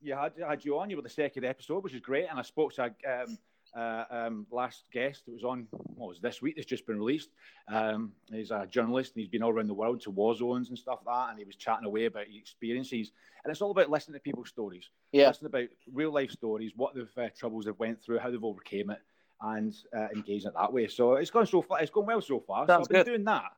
[0.00, 0.88] You had, had you on.
[0.88, 3.38] You were the second episode, which is great, and I spoke to um,
[3.76, 6.56] uh, um, last guest that was on, what was this week?
[6.56, 7.30] that's just been released.
[7.68, 10.78] Um, he's a journalist and he's been all around the world to war zones and
[10.78, 11.30] stuff like that.
[11.30, 13.12] And he was chatting away about his experiences.
[13.44, 14.88] And it's all about listening to people's stories.
[15.12, 15.28] Yeah.
[15.28, 18.90] Listening about real life stories, what the uh, troubles they've went through, how they've overcame
[18.90, 19.00] it,
[19.42, 20.88] and uh, engaging it that way.
[20.88, 21.80] So it's gone so far.
[21.80, 22.66] It's gone well so far.
[22.66, 23.06] Sounds so I've been good.
[23.06, 23.52] doing that.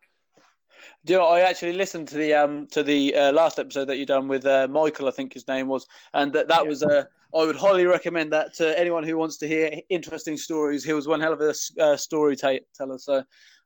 [1.05, 3.99] Do you know, I actually listened to the um to the uh, last episode that
[3.99, 6.69] you done with uh, Michael, I think his name was, and that that yeah.
[6.69, 7.05] was uh,
[7.35, 10.85] I would highly recommend that to anyone who wants to hear interesting stories.
[10.85, 12.99] He was one hell of a uh, storyteller.
[12.99, 13.25] So.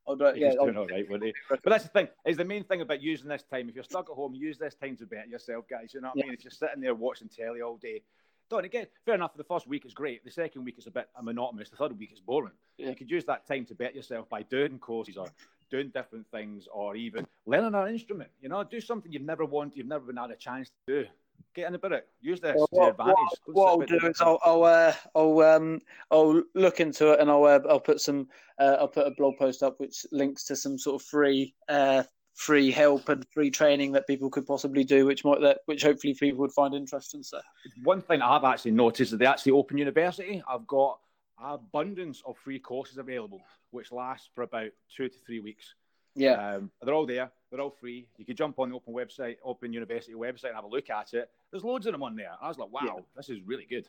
[0.09, 1.33] I'd, uh, yeah, doing all right, would he?
[1.49, 2.07] But that's the thing.
[2.25, 3.67] Is the main thing about using this time.
[3.67, 5.93] If you're stuck at home, use this time to better yourself, guys.
[5.93, 6.23] You know what yeah.
[6.23, 6.33] I mean?
[6.35, 8.03] If you're sitting there watching telly all day,
[8.49, 8.87] don't again.
[9.05, 9.33] Fair enough.
[9.33, 10.23] For The first week is great.
[10.23, 11.69] The second week is a bit monotonous.
[11.69, 12.53] The third week is boring.
[12.77, 12.89] Yeah.
[12.89, 15.27] You could use that time to bet yourself by doing courses or
[15.69, 18.29] doing different things or even learning an instrument.
[18.41, 21.09] You know, do something you've never wanted, you've never been had a chance to do.
[21.53, 22.07] Get in about it.
[22.21, 23.15] Use this well, what, advantage.
[23.45, 25.79] What, what I'll do is I'll I'll, uh, I'll um
[26.11, 28.27] I'll look into it and I'll uh, I'll put some
[28.59, 32.03] uh, I'll put a blog post up which links to some sort of free uh
[32.35, 36.13] free help and free training that people could possibly do, which might that which hopefully
[36.13, 37.23] people would find interesting.
[37.23, 37.39] So
[37.83, 40.43] one thing I've actually noticed is that they actually Open University.
[40.47, 40.99] I've got
[41.41, 45.75] abundance of free courses available, which last for about two to three weeks.
[46.15, 47.31] Yeah, um, they're all there.
[47.51, 48.07] They're all free.
[48.17, 51.13] You could jump on the Open website, Open University website, and have a look at
[51.13, 51.29] it.
[51.51, 52.31] There's loads of them on there.
[52.41, 53.01] I was like, wow, yeah.
[53.15, 53.85] this is really good.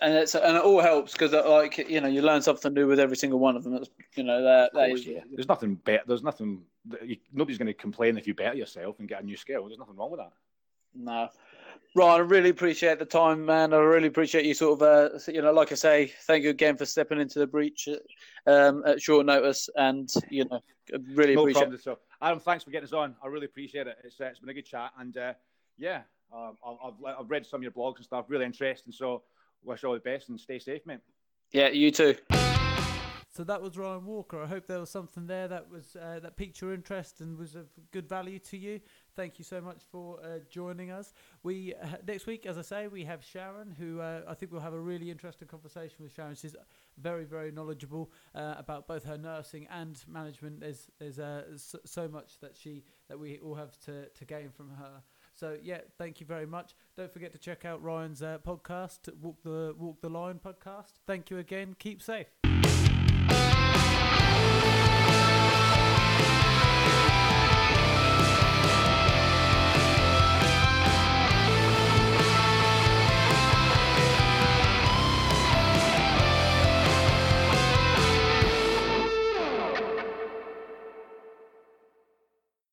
[0.00, 2.86] And it's and it all helps because uh, like you know you learn something new
[2.86, 3.72] with every single one of them.
[3.72, 5.20] That's you know that, that course, is, yeah.
[5.32, 6.04] There's nothing better.
[6.06, 6.62] There's nothing.
[7.02, 9.66] You, nobody's going to complain if you better yourself and get a new skill.
[9.66, 10.32] There's nothing wrong with that.
[10.94, 11.28] No.
[11.94, 13.72] Ryan, I really appreciate the time, man.
[13.72, 16.76] I really appreciate you sort of, uh, you know, like I say, thank you again
[16.76, 17.88] for stepping into the breach
[18.46, 20.60] um, at short notice, and you know,
[21.14, 21.62] really no appreciate.
[21.62, 23.14] Problem, so, Adam, thanks for getting us on.
[23.22, 23.96] I really appreciate it.
[24.04, 25.32] It's, uh, it's been a good chat, and uh,
[25.78, 26.02] yeah,
[26.34, 28.92] um, I've, I've read some of your blogs and stuff, really interesting.
[28.92, 29.22] So,
[29.64, 31.00] wish you all the best and stay safe, mate.
[31.52, 32.14] Yeah, you too.
[33.38, 34.42] So that was Ryan Walker.
[34.42, 37.54] I hope there was something there that was uh, that piqued your interest and was
[37.54, 38.80] of good value to you.
[39.18, 41.12] Thank you so much for uh, joining us.
[41.42, 44.60] We uh, next week, as I say, we have Sharon, who uh, I think we'll
[44.60, 46.12] have a really interesting conversation with.
[46.12, 46.54] Sharon, she's
[46.96, 50.60] very, very knowledgeable uh, about both her nursing and management.
[50.60, 54.50] There's there's uh, so, so much that she that we all have to to gain
[54.50, 55.02] from her.
[55.34, 56.76] So yeah, thank you very much.
[56.96, 60.92] Don't forget to check out Ryan's podcast, Walk the Walk the Line podcast.
[61.08, 61.74] Thank you again.
[61.76, 62.37] Keep safe.